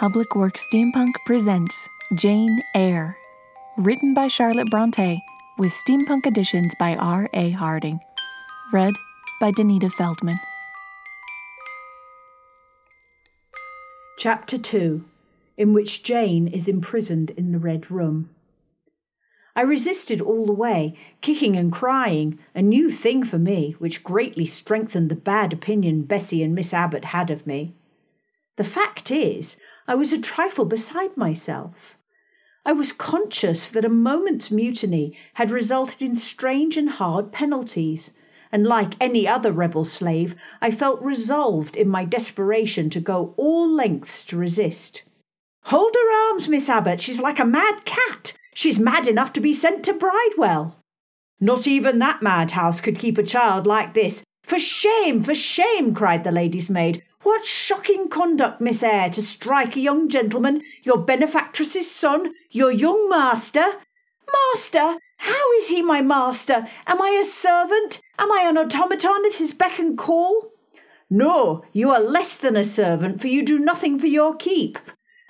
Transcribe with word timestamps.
Public 0.00 0.34
Works 0.34 0.66
Steampunk 0.66 1.12
presents 1.26 1.86
Jane 2.14 2.62
Eyre, 2.74 3.18
written 3.76 4.14
by 4.14 4.28
Charlotte 4.28 4.70
Bronte, 4.70 5.22
with 5.58 5.74
steampunk 5.74 6.24
additions 6.24 6.72
by 6.78 6.96
R. 6.96 7.28
A. 7.34 7.50
Harding. 7.50 8.00
Read 8.72 8.94
by 9.42 9.52
Danita 9.52 9.92
Feldman. 9.92 10.38
Chapter 14.16 14.56
2 14.56 15.04
In 15.58 15.74
which 15.74 16.02
Jane 16.02 16.48
is 16.48 16.66
imprisoned 16.66 17.32
in 17.32 17.52
the 17.52 17.58
Red 17.58 17.90
Room. 17.90 18.30
I 19.54 19.60
resisted 19.60 20.22
all 20.22 20.46
the 20.46 20.54
way, 20.54 20.96
kicking 21.20 21.58
and 21.58 21.70
crying, 21.70 22.38
a 22.54 22.62
new 22.62 22.88
thing 22.88 23.22
for 23.22 23.38
me, 23.38 23.72
which 23.78 24.02
greatly 24.02 24.46
strengthened 24.46 25.10
the 25.10 25.14
bad 25.14 25.52
opinion 25.52 26.04
Bessie 26.04 26.42
and 26.42 26.54
Miss 26.54 26.72
Abbott 26.72 27.04
had 27.04 27.30
of 27.30 27.46
me. 27.46 27.74
The 28.56 28.64
fact 28.64 29.10
is, 29.10 29.56
I 29.86 29.94
was 29.94 30.12
a 30.12 30.20
trifle 30.20 30.64
beside 30.64 31.16
myself. 31.16 31.96
I 32.64 32.72
was 32.72 32.92
conscious 32.92 33.70
that 33.70 33.84
a 33.84 33.88
moment's 33.88 34.50
mutiny 34.50 35.18
had 35.34 35.50
resulted 35.50 36.02
in 36.02 36.14
strange 36.14 36.76
and 36.76 36.90
hard 36.90 37.32
penalties, 37.32 38.12
and 38.52 38.66
like 38.66 38.94
any 39.00 39.26
other 39.26 39.52
rebel 39.52 39.84
slave, 39.84 40.34
I 40.60 40.70
felt 40.70 41.00
resolved 41.02 41.76
in 41.76 41.88
my 41.88 42.04
desperation 42.04 42.90
to 42.90 43.00
go 43.00 43.34
all 43.36 43.68
lengths 43.68 44.24
to 44.24 44.36
resist. 44.36 45.02
Hold 45.64 45.94
her 45.94 46.28
arms, 46.30 46.48
Miss 46.48 46.68
Abbott, 46.68 47.00
she's 47.00 47.20
like 47.20 47.38
a 47.38 47.44
mad 47.44 47.84
cat. 47.84 48.34
She's 48.54 48.78
mad 48.78 49.06
enough 49.06 49.32
to 49.34 49.40
be 49.40 49.54
sent 49.54 49.84
to 49.84 49.92
Bridewell. 49.92 50.76
Not 51.40 51.66
even 51.66 51.98
that 51.98 52.22
madhouse 52.22 52.80
could 52.80 52.98
keep 52.98 53.16
a 53.16 53.22
child 53.22 53.66
like 53.66 53.94
this. 53.94 54.22
For 54.50 54.58
shame, 54.58 55.20
for 55.20 55.32
shame, 55.32 55.94
cried 55.94 56.24
the 56.24 56.32
lady's 56.32 56.68
maid. 56.68 57.04
What 57.22 57.44
shocking 57.44 58.08
conduct, 58.08 58.60
Miss 58.60 58.82
Eyre, 58.82 59.08
to 59.10 59.22
strike 59.22 59.76
a 59.76 59.80
young 59.80 60.08
gentleman, 60.08 60.62
your 60.82 60.98
benefactress's 60.98 61.88
son, 61.88 62.32
your 62.50 62.72
young 62.72 63.08
master. 63.08 63.64
Master? 64.32 64.98
How 65.18 65.52
is 65.52 65.68
he 65.68 65.82
my 65.82 66.02
master? 66.02 66.66
Am 66.88 67.00
I 67.00 67.10
a 67.10 67.24
servant? 67.24 68.00
Am 68.18 68.32
I 68.32 68.40
an 68.40 68.58
automaton 68.58 69.24
at 69.24 69.34
his 69.34 69.54
beck 69.54 69.78
and 69.78 69.96
call? 69.96 70.50
No, 71.08 71.62
you 71.72 71.90
are 71.90 72.00
less 72.00 72.36
than 72.36 72.56
a 72.56 72.64
servant, 72.64 73.20
for 73.20 73.28
you 73.28 73.44
do 73.44 73.56
nothing 73.56 74.00
for 74.00 74.08
your 74.08 74.34
keep. 74.34 74.80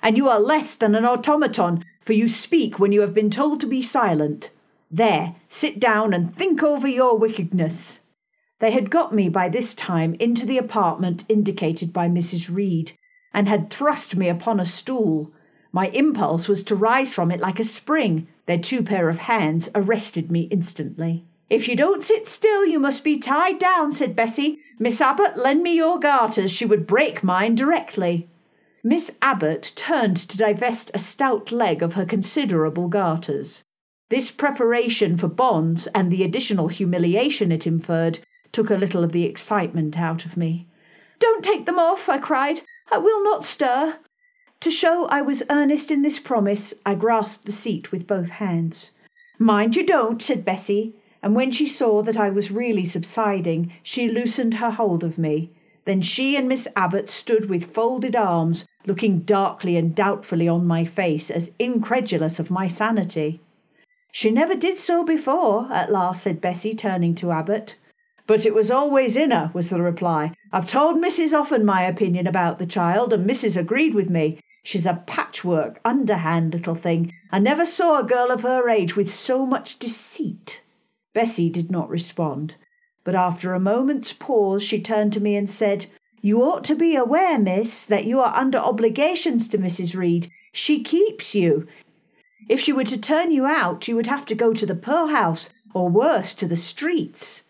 And 0.01 0.17
you 0.17 0.29
are 0.29 0.39
less 0.39 0.75
than 0.75 0.95
an 0.95 1.05
automaton, 1.05 1.83
for 2.01 2.13
you 2.13 2.27
speak 2.27 2.79
when 2.79 2.91
you 2.91 3.01
have 3.01 3.13
been 3.13 3.29
told 3.29 3.61
to 3.61 3.67
be 3.67 3.83
silent. 3.83 4.49
There, 4.89 5.35
sit 5.47 5.79
down 5.79 6.11
and 6.11 6.33
think 6.33 6.63
over 6.63 6.87
your 6.87 7.15
wickedness. 7.19 8.00
They 8.61 8.69
had 8.69 8.91
got 8.91 9.11
me 9.11 9.27
by 9.27 9.49
this 9.49 9.73
time 9.73 10.15
into 10.19 10.45
the 10.45 10.59
apartment 10.59 11.25
indicated 11.27 11.91
by 11.91 12.07
Mrs. 12.07 12.47
Reed, 12.53 12.91
and 13.33 13.47
had 13.47 13.71
thrust 13.71 14.15
me 14.15 14.29
upon 14.29 14.59
a 14.59 14.67
stool. 14.67 15.33
My 15.71 15.87
impulse 15.87 16.47
was 16.47 16.63
to 16.65 16.75
rise 16.75 17.11
from 17.11 17.31
it 17.31 17.39
like 17.39 17.59
a 17.59 17.63
spring. 17.63 18.27
Their 18.45 18.59
two 18.59 18.83
pair 18.83 19.09
of 19.09 19.17
hands 19.17 19.69
arrested 19.73 20.31
me 20.31 20.41
instantly. 20.51 21.25
If 21.49 21.67
you 21.67 21.75
don't 21.75 22.03
sit 22.03 22.27
still, 22.27 22.63
you 22.63 22.77
must 22.77 23.03
be 23.03 23.17
tied 23.17 23.57
down, 23.57 23.91
said 23.91 24.15
Bessie. 24.15 24.59
Miss 24.77 25.01
Abbott, 25.01 25.37
lend 25.37 25.63
me 25.63 25.75
your 25.75 25.99
garters. 25.99 26.51
She 26.51 26.65
would 26.65 26.85
break 26.85 27.23
mine 27.23 27.55
directly. 27.55 28.29
Miss 28.83 29.17
Abbott 29.23 29.73
turned 29.75 30.17
to 30.17 30.37
divest 30.37 30.91
a 30.93 30.99
stout 30.99 31.51
leg 31.51 31.81
of 31.81 31.95
her 31.95 32.05
considerable 32.05 32.89
garters. 32.89 33.63
This 34.09 34.29
preparation 34.29 35.17
for 35.17 35.27
bonds 35.27 35.87
and 35.95 36.11
the 36.11 36.23
additional 36.23 36.67
humiliation 36.67 37.51
it 37.51 37.65
inferred 37.65 38.19
took 38.51 38.69
a 38.69 38.77
little 38.77 39.03
of 39.03 39.11
the 39.11 39.25
excitement 39.25 39.97
out 39.97 40.25
of 40.25 40.37
me. 40.37 40.67
Don't 41.19 41.43
take 41.43 41.65
them 41.65 41.79
off, 41.79 42.09
I 42.09 42.17
cried. 42.17 42.61
I 42.91 42.97
will 42.97 43.23
not 43.23 43.45
stir. 43.45 43.99
To 44.61 44.71
show 44.71 45.05
I 45.05 45.21
was 45.21 45.43
earnest 45.49 45.89
in 45.91 46.01
this 46.01 46.19
promise, 46.19 46.73
I 46.85 46.95
grasped 46.95 47.45
the 47.45 47.51
seat 47.51 47.91
with 47.91 48.07
both 48.07 48.29
hands. 48.29 48.91
Mind 49.39 49.75
you 49.75 49.85
don't, 49.85 50.21
said 50.21 50.45
Bessie, 50.45 50.95
and 51.23 51.35
when 51.35 51.51
she 51.51 51.65
saw 51.65 52.01
that 52.03 52.17
I 52.17 52.29
was 52.29 52.51
really 52.51 52.85
subsiding, 52.85 53.73
she 53.81 54.09
loosened 54.09 54.55
her 54.55 54.71
hold 54.71 55.03
of 55.03 55.17
me. 55.17 55.51
Then 55.85 56.01
she 56.01 56.35
and 56.35 56.47
Miss 56.47 56.67
Abbott 56.75 57.07
stood 57.07 57.49
with 57.49 57.73
folded 57.73 58.15
arms, 58.15 58.67
looking 58.85 59.21
darkly 59.21 59.77
and 59.77 59.95
doubtfully 59.95 60.47
on 60.47 60.67
my 60.67 60.85
face, 60.85 61.31
as 61.31 61.51
incredulous 61.57 62.39
of 62.39 62.51
my 62.51 62.67
sanity. 62.67 63.41
She 64.11 64.29
never 64.29 64.55
did 64.55 64.77
so 64.77 65.03
before, 65.03 65.71
at 65.71 65.91
last 65.91 66.23
said 66.23 66.41
Bessie, 66.41 66.75
turning 66.75 67.15
to 67.15 67.31
Abbott. 67.31 67.77
But 68.27 68.45
it 68.45 68.53
was 68.53 68.71
always 68.71 69.15
in 69.15 69.31
her, 69.31 69.51
was 69.53 69.69
the 69.69 69.81
reply. 69.81 70.33
I've 70.51 70.67
told 70.67 70.97
Mrs. 70.97 71.37
often 71.37 71.65
my 71.65 71.83
opinion 71.83 72.27
about 72.27 72.59
the 72.59 72.65
child, 72.65 73.13
and 73.13 73.29
Mrs. 73.29 73.57
agreed 73.57 73.93
with 73.93 74.09
me. 74.09 74.39
She's 74.63 74.85
a 74.85 75.03
patchwork, 75.07 75.79
underhand 75.83 76.53
little 76.53 76.75
thing. 76.75 77.13
I 77.31 77.39
never 77.39 77.65
saw 77.65 77.99
a 77.99 78.03
girl 78.03 78.31
of 78.31 78.43
her 78.43 78.69
age 78.69 78.95
with 78.95 79.11
so 79.11 79.45
much 79.45 79.79
deceit. 79.79 80.61
Bessie 81.13 81.49
did 81.49 81.71
not 81.71 81.89
respond, 81.89 82.55
but 83.03 83.15
after 83.15 83.53
a 83.53 83.59
moment's 83.59 84.13
pause 84.13 84.63
she 84.63 84.79
turned 84.79 85.13
to 85.13 85.19
me 85.19 85.35
and 85.35 85.49
said, 85.49 85.87
You 86.21 86.43
ought 86.43 86.63
to 86.65 86.75
be 86.75 86.95
aware, 86.95 87.39
miss, 87.39 87.85
that 87.85 88.05
you 88.05 88.21
are 88.21 88.35
under 88.35 88.59
obligations 88.59 89.49
to 89.49 89.57
Mrs. 89.57 89.95
Reed. 89.95 90.29
She 90.53 90.83
keeps 90.83 91.33
you. 91.33 91.67
If 92.47 92.59
she 92.59 92.71
were 92.71 92.83
to 92.83 92.99
turn 92.99 93.31
you 93.31 93.45
out, 93.45 93.87
you 93.87 93.95
would 93.95 94.07
have 94.07 94.25
to 94.27 94.35
go 94.35 94.53
to 94.53 94.65
the 94.65 94.75
poorhouse, 94.75 95.49
or 95.73 95.89
worse, 95.89 96.33
to 96.35 96.47
the 96.47 96.57
streets. 96.57 97.43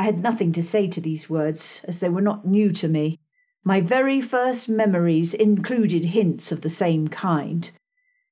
I 0.00 0.04
had 0.04 0.22
nothing 0.22 0.50
to 0.52 0.62
say 0.62 0.88
to 0.88 1.00
these 1.02 1.28
words, 1.28 1.82
as 1.84 2.00
they 2.00 2.08
were 2.08 2.22
not 2.22 2.46
new 2.46 2.72
to 2.72 2.88
me. 2.88 3.20
My 3.62 3.82
very 3.82 4.22
first 4.22 4.66
memories 4.66 5.34
included 5.34 6.06
hints 6.06 6.50
of 6.50 6.62
the 6.62 6.70
same 6.70 7.08
kind. 7.08 7.70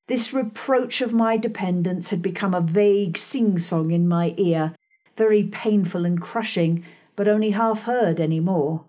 This 0.06 0.33
reproach 0.33 1.03
of 1.03 1.12
my 1.12 1.37
dependence 1.37 2.09
had 2.09 2.23
become 2.23 2.55
a 2.55 2.62
vague 2.62 3.19
sing 3.19 3.59
song 3.59 3.91
in 3.91 4.09
my 4.09 4.33
ear, 4.39 4.75
very 5.19 5.45
painful 5.45 6.06
and 6.06 6.19
crushing, 6.19 6.87
but 7.17 7.29
only 7.29 7.51
half 7.51 7.83
heard 7.83 8.19
any 8.19 8.41
more. 8.41 8.87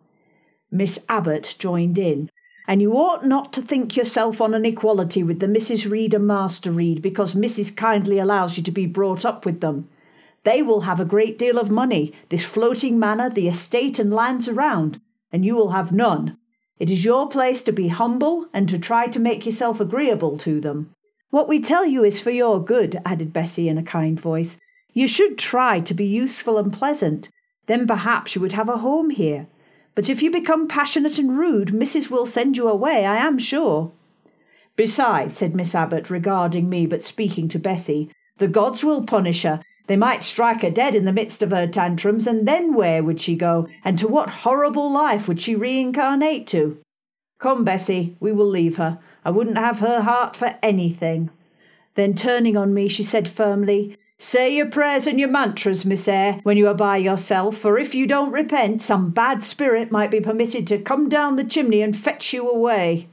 Miss 0.72 1.04
Abbott 1.10 1.58
joined 1.60 1.98
in. 1.98 2.30
And 2.66 2.82
you 2.82 2.94
ought 2.94 3.26
not 3.26 3.52
to 3.52 3.62
think 3.62 3.98
yourself 3.98 4.40
on 4.40 4.54
an 4.54 4.64
equality 4.64 5.22
with 5.22 5.42
the 5.42 5.48
Mrs. 5.48 5.92
Reed 5.92 6.14
and 6.14 6.26
Master 6.26 6.72
Reed 6.72 7.02
because 7.02 7.36
Mrs. 7.36 7.76
kindly 7.76 8.20
allows 8.20 8.56
you 8.56 8.64
to 8.64 8.72
be 8.72 8.86
brought 8.86 9.26
up 9.26 9.46
with 9.46 9.60
them. 9.60 9.90
They 10.44 10.62
will 10.62 10.82
have 10.82 11.00
a 11.00 11.06
great 11.06 11.38
deal 11.38 11.58
of 11.58 11.70
money, 11.70 12.14
this 12.30 12.46
floating 12.46 12.98
manor, 12.98 13.30
the 13.30 13.48
estate 13.48 14.00
and 14.00 14.14
lands 14.14 14.48
around, 14.48 15.02
and 15.32 15.46
you 15.46 15.56
will 15.56 15.72
have 15.72 15.92
none. 15.92 16.38
It 16.80 16.90
is 16.90 17.04
your 17.04 17.28
place 17.28 17.62
to 17.64 17.74
be 17.74 17.90
humble 17.90 18.48
and 18.54 18.70
to 18.70 18.80
try 18.80 19.08
to 19.08 19.20
make 19.20 19.46
yourself 19.46 19.80
agreeable 19.80 20.38
to 20.38 20.62
them. 20.62 20.92
What 21.30 21.50
we 21.50 21.60
tell 21.60 21.86
you 21.86 22.04
is 22.04 22.22
for 22.22 22.32
your 22.32 22.64
good, 22.64 23.02
added 23.06 23.34
Bessie 23.34 23.68
in 23.68 23.78
a 23.78 23.84
kind 23.84 24.20
voice. 24.20 24.58
You 24.94 25.08
should 25.08 25.38
try 25.38 25.82
to 25.82 25.94
be 25.94 26.06
useful 26.06 26.58
and 26.58 26.74
pleasant. 26.74 27.30
Then 27.68 27.86
perhaps 27.86 28.34
you 28.34 28.42
would 28.42 28.54
have 28.54 28.70
a 28.70 28.78
home 28.78 29.12
here. 29.12 29.48
But 29.94 30.10
if 30.10 30.24
you 30.24 30.32
become 30.32 30.68
passionate 30.68 31.20
and 31.20 31.38
rude, 31.38 31.70
Mrs. 31.70 32.10
will 32.10 32.26
send 32.26 32.56
you 32.58 32.68
away, 32.68 33.06
I 33.06 33.18
am 33.18 33.38
sure. 33.38 33.92
Besides, 34.76 35.38
said 35.38 35.56
Miss 35.56 35.76
Abbott, 35.76 36.10
regarding 36.10 36.70
me 36.70 36.86
but 36.86 37.04
speaking 37.04 37.50
to 37.50 37.60
Bessie, 37.60 38.10
the 38.38 38.48
gods 38.48 38.84
will 38.84 39.04
punish 39.04 39.44
her, 39.44 39.62
they 39.90 39.98
might 39.98 40.22
strike 40.22 40.62
her 40.62 40.70
dead 40.70 40.94
in 40.94 41.06
the 41.06 41.12
midst 41.12 41.42
of 41.42 41.50
her 41.50 41.66
tantrums, 41.66 42.28
and 42.28 42.48
then 42.48 42.76
where 42.76 43.02
would 43.02 43.20
she 43.20 43.36
go, 43.36 43.68
and 43.84 43.98
to 43.98 44.08
what 44.08 44.30
horrible 44.30 44.92
life 44.92 45.28
would 45.28 45.42
she 45.42 45.56
reincarnate 45.56 46.46
to? 46.46 46.78
Come, 47.40 47.64
Bessie, 47.64 48.16
we 48.20 48.32
will 48.32 48.46
leave 48.46 48.78
her. 48.78 49.00
I 49.26 49.32
wouldn't 49.32 49.58
have 49.58 49.80
her 49.80 50.02
heart 50.02 50.36
for 50.36 50.56
anything. 50.62 51.32
Then 51.96 52.14
turning 52.14 52.56
on 52.56 52.72
me, 52.72 52.88
she 52.88 53.02
said 53.02 53.28
firmly, 53.28 53.98
Say 54.20 54.56
your 54.56 54.68
prayers 54.68 55.08
and 55.08 55.20
your 55.20 55.30
mantras, 55.30 55.84
Miss 55.86 56.08
Eyre, 56.08 56.40
when 56.44 56.56
you 56.56 56.68
are 56.68 56.76
by 56.76 56.98
yourself, 56.98 57.58
for 57.58 57.80
if 57.80 57.96
you 57.96 58.06
don't 58.06 58.32
repent, 58.32 58.84
some 58.84 59.10
bad 59.10 59.44
spirit 59.44 59.92
might 59.92 60.12
be 60.12 60.22
permitted 60.22 60.68
to 60.68 60.78
come 60.78 61.10
down 61.10 61.36
the 61.36 61.44
chimney 61.44 61.82
and 61.82 61.98
fetch 61.98 62.32
you 62.32 62.48
away. 62.48 63.08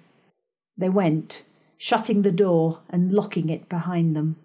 They 0.77 0.91
went, 0.91 1.43
shutting 1.79 2.21
the 2.21 2.31
door 2.31 2.81
and 2.91 3.15
locking 3.15 3.49
it 3.49 3.67
behind 3.71 4.15
them. 4.15 4.37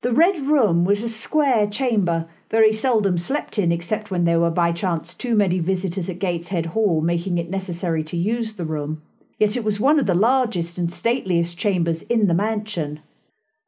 The 0.00 0.12
Red 0.12 0.38
Room 0.38 0.84
was 0.84 1.02
a 1.02 1.08
square 1.08 1.66
chamber, 1.66 2.28
very 2.50 2.72
seldom 2.72 3.18
slept 3.18 3.58
in 3.58 3.72
except 3.72 4.12
when 4.12 4.24
there 4.24 4.38
were 4.38 4.50
by 4.50 4.70
chance 4.70 5.12
too 5.12 5.34
many 5.34 5.58
visitors 5.58 6.08
at 6.08 6.20
Gateshead 6.20 6.66
Hall, 6.66 7.00
making 7.00 7.36
it 7.36 7.50
necessary 7.50 8.04
to 8.04 8.16
use 8.16 8.54
the 8.54 8.64
room. 8.64 9.02
Yet 9.40 9.56
it 9.56 9.64
was 9.64 9.80
one 9.80 9.98
of 9.98 10.06
the 10.06 10.14
largest 10.14 10.78
and 10.78 10.90
stateliest 10.90 11.58
chambers 11.58 12.02
in 12.02 12.28
the 12.28 12.34
mansion. 12.34 13.00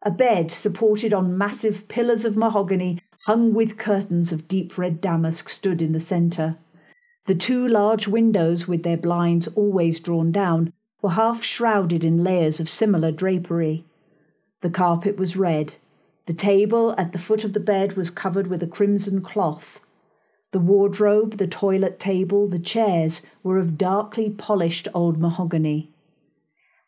A 0.02 0.12
bed 0.12 0.52
supported 0.52 1.12
on 1.12 1.36
massive 1.36 1.88
pillars 1.88 2.24
of 2.24 2.36
mahogany, 2.36 3.00
hung 3.26 3.52
with 3.52 3.76
curtains 3.76 4.32
of 4.32 4.46
deep 4.46 4.78
red 4.78 5.00
damask, 5.00 5.48
stood 5.48 5.82
in 5.82 5.90
the 5.90 6.00
centre. 6.00 6.58
The 7.26 7.34
two 7.34 7.66
large 7.66 8.06
windows, 8.06 8.68
with 8.68 8.84
their 8.84 8.96
blinds 8.96 9.48
always 9.48 9.98
drawn 9.98 10.30
down, 10.30 10.72
were 11.02 11.10
half 11.10 11.42
shrouded 11.42 12.04
in 12.04 12.22
layers 12.22 12.60
of 12.60 12.68
similar 12.68 13.10
drapery. 13.10 13.84
The 14.60 14.70
carpet 14.70 15.16
was 15.16 15.36
red, 15.36 15.74
the 16.26 16.34
table 16.34 16.94
at 16.98 17.12
the 17.12 17.18
foot 17.18 17.44
of 17.44 17.52
the 17.52 17.60
bed 17.60 17.96
was 17.96 18.10
covered 18.10 18.46
with 18.46 18.62
a 18.62 18.66
crimson 18.66 19.20
cloth. 19.22 19.80
The 20.52 20.58
wardrobe, 20.58 21.38
the 21.38 21.46
toilet 21.46 22.00
table, 22.00 22.48
the 22.48 22.58
chairs 22.58 23.22
were 23.42 23.58
of 23.58 23.78
darkly 23.78 24.30
polished 24.30 24.88
old 24.92 25.18
mahogany. 25.18 25.90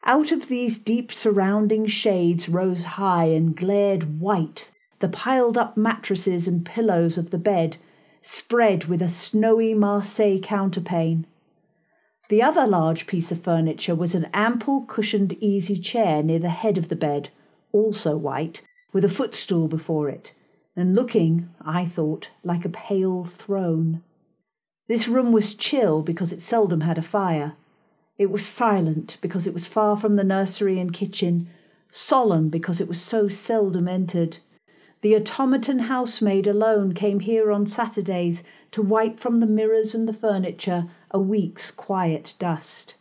Out 0.05 0.33
of 0.33 0.49
these 0.49 0.79
deep 0.79 1.13
surrounding 1.13 1.87
shades 1.87 2.49
rose 2.49 2.85
high 2.85 3.27
and 3.27 3.57
glared 3.57 4.21
white 4.21 4.71
the 5.03 5.09
piled 5.09 5.59
up 5.59 5.77
mattresses 5.77 6.47
and 6.47 6.65
pillows 6.65 7.19
of 7.19 7.31
the 7.31 7.39
bed, 7.39 7.77
spread 8.23 8.85
with 8.85 9.03
a 9.03 9.09
snowy 9.09 9.75
Marseille 9.75 10.39
counterpane. 10.39 11.25
The 12.29 12.41
other 12.41 12.69
large 12.69 13.09
piece 13.09 13.33
of 13.33 13.41
furniture 13.41 13.97
was 13.97 14.15
an 14.15 14.29
ample 14.33 14.83
cushioned 14.83 15.33
easy 15.41 15.77
chair 15.77 16.23
near 16.23 16.39
the 16.39 16.51
head 16.51 16.79
of 16.79 16.89
the 16.89 16.95
bed, 16.95 17.31
also 17.73 18.17
white, 18.17 18.63
with 18.93 19.05
a 19.05 19.09
footstool 19.09 19.69
before 19.69 20.09
it, 20.09 20.33
and 20.77 20.95
looking, 20.95 21.49
I 21.61 21.87
thought, 21.87 22.31
like 22.45 22.65
a 22.65 22.69
pale 22.69 23.25
throne. 23.25 24.03
This 24.89 25.09
room 25.09 25.33
was 25.33 25.55
chill 25.55 26.03
because 26.03 26.33
it 26.33 26.41
seldom 26.41 26.83
had 26.83 26.99
a 26.99 27.03
fire. 27.03 27.55
It 28.19 28.31
was 28.31 28.45
silent 28.45 29.19
because 29.21 29.47
it 29.47 29.55
was 29.55 29.67
far 29.67 29.97
from 29.97 30.17
the 30.17 30.25
nursery 30.25 30.79
and 30.79 30.93
kitchen, 30.93 31.49
solemn 31.91 32.49
because 32.49 32.81
it 32.81 32.89
was 32.89 33.01
so 33.01 33.29
seldom 33.29 33.89
entered. 33.89 34.39
The 35.01 35.17
automaton 35.17 35.81
housemaid 35.81 36.47
alone 36.47 36.95
came 36.95 37.21
here 37.21 37.51
on 37.51 37.67
Saturdays 37.67 38.45
to 38.71 38.83
wipe 38.83 39.19
from 39.19 39.41
the 39.41 39.47
mirrors 39.47 39.95
and 39.95 40.09
the 40.09 40.13
furniture 40.13 40.89
a 41.11 41.21
week's 41.21 41.71
quiet 41.71 42.35
dust. 42.39 42.95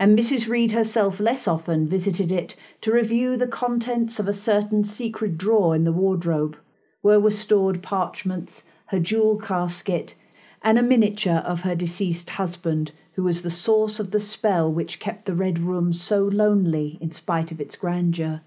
And 0.00 0.18
Mrs. 0.18 0.48
Reed 0.48 0.72
herself 0.72 1.20
less 1.20 1.46
often 1.46 1.86
visited 1.86 2.32
it 2.32 2.56
to 2.80 2.90
review 2.90 3.36
the 3.36 3.46
contents 3.46 4.18
of 4.18 4.26
a 4.26 4.32
certain 4.32 4.82
secret 4.82 5.36
drawer 5.36 5.76
in 5.76 5.84
the 5.84 5.92
wardrobe, 5.92 6.56
where 7.02 7.20
were 7.20 7.30
stored 7.30 7.82
parchments, 7.82 8.64
her 8.86 8.98
jewel 8.98 9.36
casket, 9.36 10.14
and 10.62 10.78
a 10.78 10.82
miniature 10.82 11.42
of 11.44 11.60
her 11.62 11.74
deceased 11.74 12.30
husband, 12.30 12.92
who 13.12 13.24
was 13.24 13.42
the 13.42 13.50
source 13.50 14.00
of 14.00 14.10
the 14.10 14.20
spell 14.20 14.72
which 14.72 15.00
kept 15.00 15.26
the 15.26 15.34
Red 15.34 15.58
Room 15.58 15.92
so 15.92 16.24
lonely 16.24 16.96
in 17.02 17.10
spite 17.10 17.52
of 17.52 17.60
its 17.60 17.76
grandeur. 17.76 18.40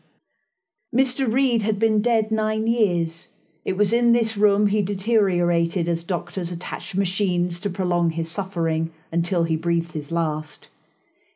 Mr. 0.92 1.32
Reed 1.32 1.62
had 1.62 1.78
been 1.78 2.02
dead 2.02 2.32
nine 2.32 2.66
years. 2.66 3.28
It 3.64 3.78
was 3.78 3.94
in 3.94 4.12
this 4.12 4.36
room 4.36 4.68
he 4.68 4.82
deteriorated 4.82 5.88
as 5.88 6.04
doctors 6.04 6.52
attached 6.52 6.96
machines 6.96 7.60
to 7.60 7.70
prolong 7.70 8.10
his 8.10 8.32
suffering 8.32 8.92
until 9.12 9.44
he 9.44 9.56
breathed 9.56 9.94
his 9.94 10.12
last. 10.12 10.70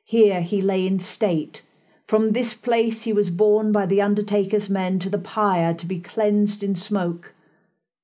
Here 0.09 0.39
he 0.39 0.61
lay 0.61 0.87
in 0.87 1.01
state. 1.01 1.63
From 2.07 2.31
this 2.31 2.53
place 2.53 3.03
he 3.03 3.11
was 3.11 3.29
borne 3.29 3.73
by 3.73 3.85
the 3.85 4.01
undertaker's 4.01 4.69
men 4.69 4.99
to 4.99 5.09
the 5.09 5.19
pyre 5.19 5.73
to 5.73 5.85
be 5.85 5.99
cleansed 5.99 6.63
in 6.63 6.75
smoke. 6.75 7.33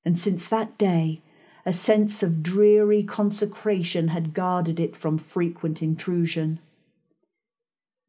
And 0.04 0.20
since 0.20 0.50
that 0.50 0.78
day 0.78 1.22
a 1.66 1.72
sense 1.72 2.22
of 2.22 2.44
dreary 2.44 3.04
consecration 3.04 4.10
had 4.10 4.34
guarded 4.34 4.82
it 4.82 4.98
from 4.98 5.18
frequent 5.18 5.82
intrusion. 5.82 6.60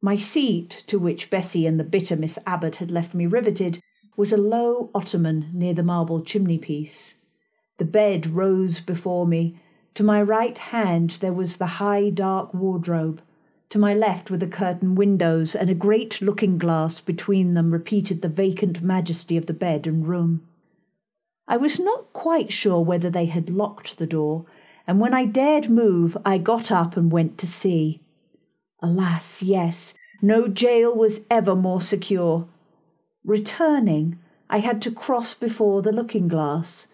My 0.03 0.17
seat, 0.17 0.83
to 0.89 0.99
which 0.99 1.31
Bessie 1.31 1.65
and 1.65 1.79
the 1.79 1.85
bitter 1.85 2.17
Miss 2.17 2.37
Abbott 2.45 2.77
had 2.77 2.91
left 2.91 3.15
me 3.15 3.27
riveted, 3.27 3.81
was 4.17 4.33
a 4.33 4.37
low 4.37 4.91
ottoman 4.93 5.51
near 5.53 5.73
the 5.73 5.85
marble 5.85 6.21
chimney 6.21 6.59
piece. 6.59 7.15
The 7.79 7.85
bed 7.85 8.27
rose 8.27 8.81
before 8.81 9.25
me. 9.25 9.61
To 9.95 10.03
my 10.03 10.21
right 10.21 10.59
hand 10.59 11.11
there 11.21 11.33
was 11.33 11.59
the 11.59 11.79
high 11.79 12.11
dark 12.11 12.53
wardrobe. 12.53 13.23
To 13.75 13.81
my 13.81 13.93
left 13.93 14.31
were 14.31 14.37
the 14.37 14.47
curtained 14.47 14.97
windows, 14.99 15.57
and 15.57 15.69
a 15.69 15.75
great 15.75 16.23
looking 16.23 16.59
glass 16.59 17.01
between 17.01 17.55
them 17.55 17.73
repeated 17.73 18.23
the 18.23 18.29
vacant 18.29 18.83
majesty 18.83 19.37
of 19.37 19.47
the 19.47 19.53
bed 19.53 19.89
and 19.89 20.07
room. 20.07 20.47
I 21.49 21.57
was 21.57 21.81
not 21.81 22.13
quite 22.13 22.53
sure 22.53 22.81
whether 22.81 23.11
they 23.11 23.25
had 23.25 23.51
locked 23.51 23.99
the 23.99 24.07
door, 24.07 24.47
and 24.87 25.01
when 25.01 25.13
I 25.13 25.25
dared 25.25 25.69
move, 25.69 26.17
I 26.25 26.39
got 26.39 26.71
up 26.71 26.97
and 26.97 27.11
went 27.11 27.37
to 27.39 27.49
see. 27.49 28.01
Alas, 28.81 29.43
yes, 29.43 29.95
no 30.23 30.47
jail 30.47 30.97
was 30.97 31.27
ever 31.29 31.57
more 31.57 31.81
secure. 31.81 32.47
Returning, 33.25 34.21
I 34.49 34.59
had 34.59 34.81
to 34.83 34.93
cross 34.93 35.35
before 35.35 35.83
the 35.83 35.91
looking 35.91 36.29
glass. 36.29 36.87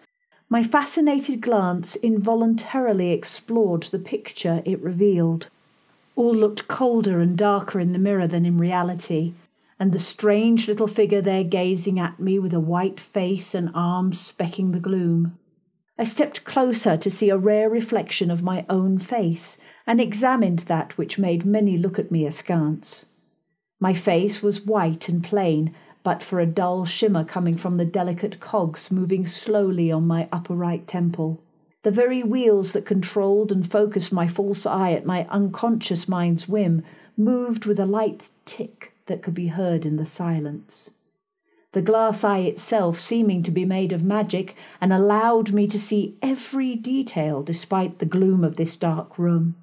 My 0.49 0.63
fascinated 0.63 1.41
glance 1.41 1.95
involuntarily 1.97 3.11
explored 3.11 3.83
the 3.83 3.99
picture 3.99 4.63
it 4.65 4.81
revealed. 4.81 5.47
All 6.15 6.33
looked 6.33 6.67
colder 6.67 7.19
and 7.19 7.37
darker 7.37 7.79
in 7.79 7.93
the 7.93 7.99
mirror 7.99 8.27
than 8.27 8.45
in 8.45 8.57
reality, 8.57 9.33
and 9.79 9.91
the 9.91 9.99
strange 9.99 10.67
little 10.67 10.87
figure 10.87 11.21
there 11.21 11.43
gazing 11.43 11.99
at 11.99 12.19
me 12.19 12.37
with 12.37 12.53
a 12.53 12.59
white 12.59 12.99
face 12.99 13.55
and 13.55 13.71
arms 13.73 14.31
specking 14.31 14.73
the 14.73 14.79
gloom. 14.79 15.37
I 15.97 16.03
stepped 16.03 16.43
closer 16.43 16.97
to 16.97 17.09
see 17.09 17.29
a 17.29 17.37
rare 17.37 17.69
reflection 17.69 18.29
of 18.29 18.43
my 18.43 18.65
own 18.69 18.97
face, 18.97 19.57
and 19.87 20.01
examined 20.01 20.59
that 20.59 20.97
which 20.97 21.17
made 21.19 21.45
many 21.45 21.77
look 21.77 21.97
at 21.97 22.11
me 22.11 22.25
askance. 22.25 23.05
My 23.79 23.93
face 23.93 24.43
was 24.43 24.65
white 24.65 25.09
and 25.09 25.23
plain, 25.23 25.73
but 26.03 26.21
for 26.21 26.39
a 26.39 26.45
dull 26.45 26.85
shimmer 26.85 27.23
coming 27.23 27.55
from 27.55 27.75
the 27.75 27.85
delicate 27.85 28.39
cogs 28.39 28.91
moving 28.91 29.25
slowly 29.25 29.91
on 29.91 30.07
my 30.07 30.27
upper 30.31 30.55
right 30.55 30.85
temple. 30.87 31.41
The 31.83 31.91
very 31.91 32.21
wheels 32.21 32.73
that 32.73 32.85
controlled 32.85 33.51
and 33.51 33.69
focused 33.69 34.13
my 34.13 34.27
false 34.27 34.65
eye 34.65 34.91
at 34.91 35.05
my 35.05 35.25
unconscious 35.29 36.07
mind's 36.07 36.47
whim 36.47 36.83
moved 37.17 37.65
with 37.65 37.79
a 37.79 37.85
light 37.85 38.29
tick 38.45 38.93
that 39.07 39.23
could 39.23 39.33
be 39.33 39.47
heard 39.47 39.85
in 39.85 39.95
the 39.95 40.05
silence. 40.05 40.91
The 41.73 41.81
glass 41.81 42.23
eye 42.23 42.39
itself 42.39 42.99
seeming 42.99 43.43
to 43.43 43.51
be 43.51 43.65
made 43.65 43.93
of 43.93 44.03
magic 44.03 44.55
and 44.79 44.91
allowed 44.91 45.53
me 45.53 45.67
to 45.67 45.79
see 45.79 46.17
every 46.21 46.75
detail 46.75 47.41
despite 47.41 47.99
the 47.99 48.05
gloom 48.05 48.43
of 48.43 48.57
this 48.57 48.75
dark 48.75 49.17
room. 49.17 49.55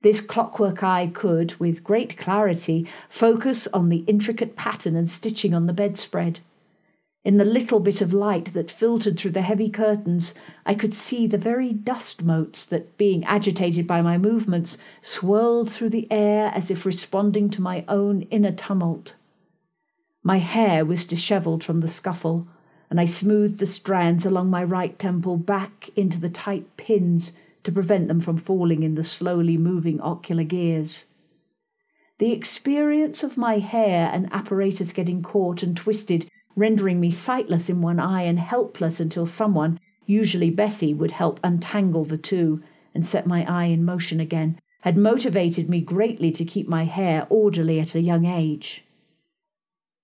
This 0.00 0.20
clockwork 0.20 0.82
eye 0.82 1.10
could, 1.12 1.54
with 1.60 1.84
great 1.84 2.16
clarity, 2.16 2.88
focus 3.08 3.68
on 3.72 3.88
the 3.88 4.04
intricate 4.08 4.56
pattern 4.56 4.96
and 4.96 5.08
stitching 5.08 5.54
on 5.54 5.66
the 5.66 5.72
bedspread. 5.72 6.40
In 7.24 7.36
the 7.36 7.44
little 7.44 7.78
bit 7.78 8.00
of 8.00 8.12
light 8.12 8.46
that 8.52 8.68
filtered 8.68 9.16
through 9.16 9.30
the 9.30 9.42
heavy 9.42 9.68
curtains, 9.68 10.34
I 10.66 10.74
could 10.74 10.92
see 10.92 11.28
the 11.28 11.38
very 11.38 11.72
dust 11.72 12.24
motes 12.24 12.66
that, 12.66 12.98
being 12.98 13.24
agitated 13.24 13.86
by 13.86 14.02
my 14.02 14.18
movements, 14.18 14.76
swirled 15.00 15.70
through 15.70 15.90
the 15.90 16.10
air 16.10 16.50
as 16.52 16.68
if 16.68 16.84
responding 16.84 17.48
to 17.50 17.62
my 17.62 17.84
own 17.86 18.22
inner 18.22 18.50
tumult. 18.50 19.14
My 20.24 20.38
hair 20.38 20.84
was 20.84 21.04
dishevelled 21.04 21.62
from 21.62 21.78
the 21.78 21.86
scuffle, 21.86 22.48
and 22.90 23.00
I 23.00 23.04
smoothed 23.04 23.58
the 23.58 23.66
strands 23.66 24.26
along 24.26 24.50
my 24.50 24.64
right 24.64 24.98
temple 24.98 25.36
back 25.36 25.90
into 25.94 26.18
the 26.18 26.28
tight 26.28 26.76
pins 26.76 27.32
to 27.62 27.70
prevent 27.70 28.08
them 28.08 28.18
from 28.18 28.36
falling 28.36 28.82
in 28.82 28.96
the 28.96 29.04
slowly 29.04 29.56
moving 29.56 30.00
ocular 30.00 30.44
gears. 30.44 31.06
The 32.18 32.32
experience 32.32 33.22
of 33.22 33.36
my 33.36 33.60
hair 33.60 34.10
and 34.12 34.28
apparatus 34.32 34.92
getting 34.92 35.22
caught 35.22 35.62
and 35.62 35.76
twisted 35.76 36.28
rendering 36.56 37.00
me 37.00 37.10
sightless 37.10 37.68
in 37.68 37.80
one 37.80 37.98
eye 37.98 38.22
and 38.22 38.38
helpless 38.38 39.00
until 39.00 39.26
someone, 39.26 39.80
usually 40.06 40.50
Bessie, 40.50 40.94
would 40.94 41.12
help 41.12 41.40
untangle 41.42 42.04
the 42.04 42.18
two 42.18 42.62
and 42.94 43.06
set 43.06 43.26
my 43.26 43.44
eye 43.50 43.66
in 43.66 43.84
motion 43.84 44.20
again, 44.20 44.58
had 44.80 44.96
motivated 44.96 45.68
me 45.70 45.80
greatly 45.80 46.30
to 46.32 46.44
keep 46.44 46.68
my 46.68 46.84
hair 46.84 47.26
orderly 47.30 47.80
at 47.80 47.94
a 47.94 48.00
young 48.00 48.24
age. 48.24 48.84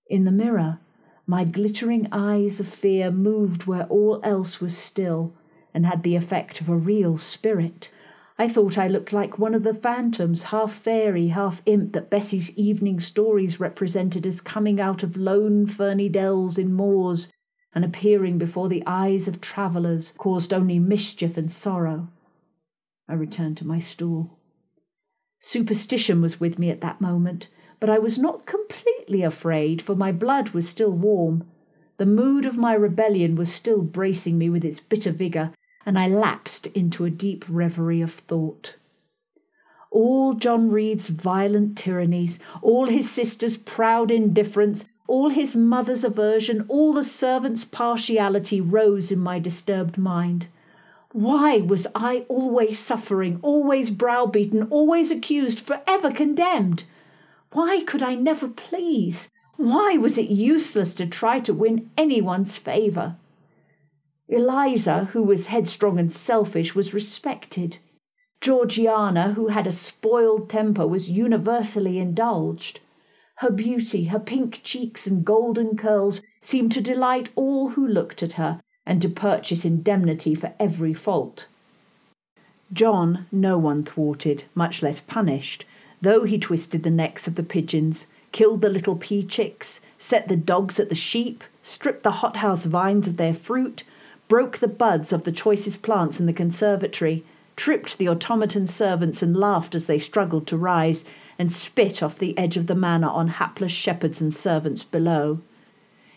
In 0.07 0.25
the 0.25 0.31
mirror, 0.31 0.79
my 1.27 1.43
glittering 1.43 2.07
eyes 2.11 2.59
of 2.59 2.67
fear 2.67 3.11
moved 3.11 3.65
where 3.65 3.85
all 3.85 4.19
else 4.23 4.59
was 4.59 4.75
still 4.75 5.33
and 5.73 5.85
had 5.85 6.01
the 6.01 6.15
effect 6.15 6.61
of 6.61 6.69
a 6.69 6.75
real 6.75 7.17
spirit, 7.17 7.91
I 8.41 8.47
thought 8.47 8.77
I 8.77 8.87
looked 8.87 9.11
like 9.11 9.37
one 9.37 9.53
of 9.53 9.63
the 9.63 9.73
phantoms, 9.73 10.43
half 10.43 10.71
fairy, 10.73 11.27
half 11.27 11.61
imp, 11.65 11.91
that 11.91 12.09
Bessie's 12.09 12.57
evening 12.57 13.01
stories 13.01 13.59
represented 13.59 14.25
as 14.25 14.39
coming 14.39 14.79
out 14.79 15.03
of 15.03 15.17
lone 15.17 15.65
ferny 15.65 16.07
dells 16.07 16.57
in 16.57 16.71
moors 16.71 17.33
and 17.75 17.83
appearing 17.83 18.37
before 18.37 18.69
the 18.69 18.81
eyes 18.87 19.27
of 19.27 19.41
travellers 19.41 20.13
caused 20.17 20.53
only 20.53 20.79
mischief 20.79 21.35
and 21.35 21.51
sorrow. 21.51 22.07
I 23.09 23.15
returned 23.15 23.57
to 23.57 23.67
my 23.67 23.79
stool. 23.79 24.39
Superstition 25.41 26.21
was 26.21 26.39
with 26.39 26.57
me 26.57 26.69
at 26.69 26.79
that 26.79 27.01
moment, 27.01 27.49
but 27.81 27.89
I 27.89 27.99
was 27.99 28.17
not 28.17 28.45
completely 28.45 29.21
afraid, 29.21 29.81
for 29.81 29.97
my 29.97 30.13
blood 30.13 30.51
was 30.51 30.67
still 30.67 30.91
warm. 30.91 31.43
The 31.97 32.05
mood 32.05 32.45
of 32.45 32.57
my 32.57 32.73
rebellion 32.73 33.35
was 33.35 33.51
still 33.51 33.81
bracing 33.81 34.37
me 34.37 34.49
with 34.49 34.63
its 34.63 34.79
bitter 34.79 35.11
vigour, 35.11 35.51
and 35.89 35.97
I 35.97 36.07
lapsed 36.07 36.67
into 36.67 37.03
a 37.03 37.09
deep 37.09 37.43
reverie 37.49 37.99
of 37.99 38.13
thought. 38.13 38.75
All 39.89 40.35
John 40.35 40.69
Reed's 40.69 41.09
violent 41.09 41.79
tyrannies, 41.79 42.37
all 42.61 42.85
his 42.85 43.09
sister's 43.09 43.57
proud 43.57 44.11
indifference, 44.11 44.85
all 45.07 45.29
his 45.29 45.55
mother's 45.55 46.03
aversion, 46.03 46.63
all 46.67 46.93
the 46.93 47.03
servants' 47.03 47.65
partiality 47.65 48.61
rose 48.61 49.11
in 49.11 49.17
my 49.17 49.39
disturbed 49.39 49.97
mind. 49.97 50.45
Why 51.11 51.57
was 51.57 51.87
I 51.95 52.23
always 52.29 52.77
suffering, 52.77 53.39
always 53.41 53.89
browbeaten, 53.89 54.67
always 54.69 55.09
accused, 55.09 55.59
forever 55.59 56.11
condemned? 56.11 56.83
Why 57.51 57.81
could 57.81 58.03
I 58.03 58.13
never 58.13 58.47
please? 58.47 59.31
Why 59.55 59.97
was 59.97 60.19
it 60.19 60.29
useless 60.29 60.93
to 60.93 61.07
try 61.07 61.39
to 61.39 61.51
win 61.51 61.89
anyone's 61.97 62.57
favour? 62.57 63.15
Eliza, 64.29 65.05
who 65.05 65.23
was 65.23 65.47
headstrong 65.47 65.97
and 65.97 66.13
selfish, 66.13 66.75
was 66.75 66.93
respected. 66.93 67.79
Georgiana, 68.41 69.33
who 69.33 69.47
had 69.47 69.65
a 69.65 69.71
spoiled 69.71 70.49
temper, 70.49 70.87
was 70.87 71.09
universally 71.09 71.97
indulged. 71.97 72.79
Her 73.37 73.49
beauty, 73.49 74.05
her 74.05 74.19
pink 74.19 74.61
cheeks 74.63 75.07
and 75.07 75.25
golden 75.25 75.75
curls 75.75 76.21
seemed 76.41 76.71
to 76.73 76.81
delight 76.81 77.29
all 77.35 77.69
who 77.69 77.87
looked 77.87 78.21
at 78.21 78.33
her 78.33 78.61
and 78.85 79.01
to 79.01 79.09
purchase 79.09 79.65
indemnity 79.65 80.35
for 80.35 80.53
every 80.59 80.93
fault. 80.93 81.47
John 82.71 83.25
no 83.31 83.57
one 83.57 83.83
thwarted, 83.83 84.43
much 84.53 84.83
less 84.83 85.01
punished, 85.01 85.65
though 86.01 86.23
he 86.23 86.37
twisted 86.37 86.83
the 86.83 86.91
necks 86.91 87.27
of 87.27 87.35
the 87.35 87.43
pigeons, 87.43 88.05
killed 88.31 88.61
the 88.61 88.69
little 88.69 88.95
pea 88.95 89.23
chicks, 89.23 89.81
set 89.97 90.27
the 90.27 90.37
dogs 90.37 90.79
at 90.79 90.89
the 90.89 90.95
sheep, 90.95 91.43
stripped 91.63 92.03
the 92.03 92.19
hothouse 92.21 92.65
vines 92.65 93.07
of 93.07 93.17
their 93.17 93.33
fruit, 93.33 93.83
broke 94.29 94.59
the 94.59 94.67
buds 94.67 95.11
of 95.11 95.23
the 95.23 95.31
choicest 95.31 95.81
plants 95.81 96.19
in 96.19 96.27
the 96.27 96.31
conservatory, 96.31 97.25
tripped 97.57 97.97
the 97.97 98.07
automaton 98.07 98.65
servants 98.65 99.21
and 99.21 99.35
laughed 99.35 99.75
as 99.75 99.87
they 99.87 99.99
struggled 99.99 100.47
to 100.47 100.55
rise, 100.55 101.03
and 101.37 101.51
spit 101.51 102.01
off 102.01 102.17
the 102.17 102.37
edge 102.37 102.55
of 102.55 102.67
the 102.67 102.75
manor 102.75 103.09
on 103.09 103.27
hapless 103.27 103.71
shepherds 103.71 104.21
and 104.21 104.33
servants 104.33 104.85
below. 104.85 105.41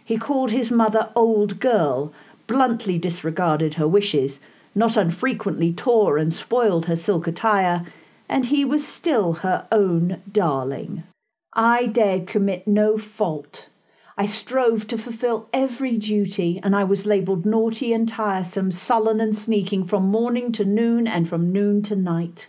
He 0.04 0.18
called 0.18 0.50
his 0.50 0.70
mother 0.70 1.10
old 1.16 1.58
girl, 1.58 2.12
bluntly 2.46 2.98
disregarded 2.98 3.74
her 3.74 3.88
wishes, 3.88 4.40
not 4.74 4.96
unfrequently 4.96 5.72
tore 5.72 6.18
and 6.18 6.32
spoiled 6.32 6.86
her 6.86 6.96
silk 6.96 7.26
attire, 7.26 7.86
and 8.28 8.46
he 8.46 8.64
was 8.64 8.86
still 8.86 9.34
her 9.34 9.66
own 9.72 10.20
darling. 10.30 11.04
I 11.54 11.86
dared 11.86 12.26
commit 12.26 12.68
no 12.68 12.98
fault. 12.98 13.68
I 14.16 14.26
strove 14.26 14.86
to 14.88 14.98
fulfill 14.98 15.48
every 15.52 15.96
duty, 15.96 16.60
and 16.62 16.76
I 16.76 16.84
was 16.84 17.06
labelled 17.06 17.46
naughty 17.46 17.92
and 17.92 18.06
tiresome, 18.06 18.70
sullen 18.70 19.20
and 19.20 19.36
sneaking 19.36 19.84
from 19.84 20.06
morning 20.06 20.52
to 20.52 20.64
noon 20.64 21.06
and 21.06 21.26
from 21.26 21.50
noon 21.50 21.82
to 21.84 21.96
night. 21.96 22.48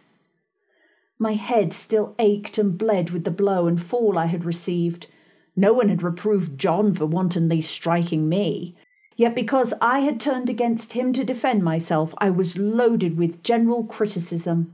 My 1.17 1.34
head 1.34 1.72
still 1.72 2.15
ached 2.20 2.58
and 2.58 2.77
bled 2.77 3.12
with 3.12 3.24
the 3.24 3.32
blow 3.32 3.65
and 3.67 3.82
fall 3.82 4.17
I 4.17 4.25
had 4.25 4.43
received. 4.43 5.08
No 5.55 5.72
one 5.74 5.88
had 5.88 6.03
reproved 6.03 6.60
John 6.60 6.93
for 6.93 7.05
wantonly 7.05 7.62
striking 7.62 8.27
me. 8.27 8.75
Yet 9.15 9.34
because 9.34 9.74
I 9.79 10.00
had 10.00 10.20
turned 10.20 10.50
against 10.50 10.93
him 10.93 11.13
to 11.13 11.24
defend 11.24 11.63
myself, 11.63 12.13
I 12.17 12.29
was 12.29 12.58
loaded 12.58 13.15
with 13.15 13.43
general 13.43 13.86
criticism. 13.86 14.74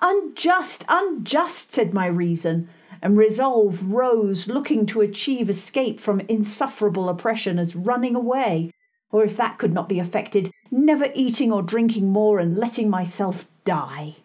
Unjust, 0.00 0.84
unjust, 0.88 1.74
said 1.74 1.92
my 1.92 2.06
reason 2.06 2.68
and 3.02 3.18
resolve 3.18 3.92
rose, 3.92 4.46
looking 4.46 4.86
to 4.86 5.00
achieve 5.00 5.50
escape 5.50 5.98
from 5.98 6.20
insufferable 6.20 7.08
oppression 7.08 7.58
as 7.58 7.74
running 7.74 8.14
away, 8.14 8.70
or 9.10 9.24
if 9.24 9.36
that 9.36 9.58
could 9.58 9.74
not 9.74 9.88
be 9.88 9.98
effected, 9.98 10.50
never 10.70 11.08
eating 11.14 11.52
or 11.52 11.62
drinking 11.62 12.08
more 12.08 12.38
and 12.38 12.56
letting 12.56 12.88
myself 12.88 13.46
die. 13.64 14.16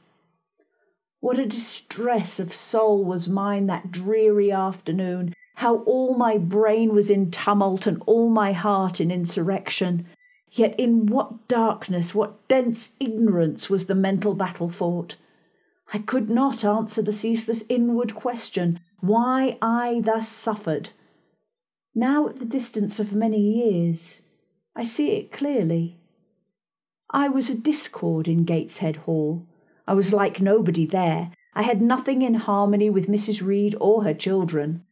What 1.20 1.40
a 1.40 1.46
distress 1.48 2.40
of 2.40 2.54
soul 2.54 3.04
was 3.04 3.28
mine 3.28 3.66
that 3.68 3.92
dreary 3.92 4.52
afternoon, 4.52 5.34
how 5.56 5.78
all 5.80 6.16
my 6.16 6.38
brain 6.38 6.94
was 6.94 7.10
in 7.10 7.32
tumult 7.32 7.88
and 7.88 8.02
all 8.06 8.30
my 8.30 8.54
heart 8.54 9.02
in 9.02 9.10
insurrection. 9.10 10.06
Yet 10.52 10.80
in 10.80 11.08
what 11.08 11.48
darkness, 11.48 12.14
what 12.14 12.48
dense 12.48 12.94
ignorance 13.00 13.70
was 13.70 13.88
the 13.88 13.96
mental 13.96 14.36
battle 14.36 14.70
fought. 14.70 15.16
I 15.94 16.00
could 16.00 16.30
not 16.30 16.66
answer 16.66 17.02
the 17.02 17.14
ceaseless 17.14 17.64
inward 17.70 18.14
question 18.14 18.80
why 19.00 19.58
I 19.62 20.02
thus 20.04 20.28
suffered. 20.28 20.90
Now, 21.96 22.28
at 22.28 22.40
the 22.40 22.46
distance 22.46 23.00
of 23.00 23.16
many 23.16 23.40
years, 23.40 24.22
I 24.76 24.84
see 24.84 25.12
it 25.12 25.32
clearly. 25.32 25.98
I 27.10 27.30
was 27.30 27.50
a 27.50 27.56
discord 27.56 28.28
in 28.28 28.44
Gateshead 28.44 28.98
Hall. 28.98 29.46
I 29.88 29.94
was 29.94 30.12
like 30.12 30.42
nobody 30.42 30.86
there. 30.86 31.32
I 31.54 31.64
had 31.64 31.82
nothing 31.82 32.22
in 32.22 32.36
harmony 32.36 32.90
with 32.90 33.08
Mrs. 33.08 33.46
Reed 33.46 33.76
or 33.80 34.04
her 34.04 34.14
children. 34.14 34.84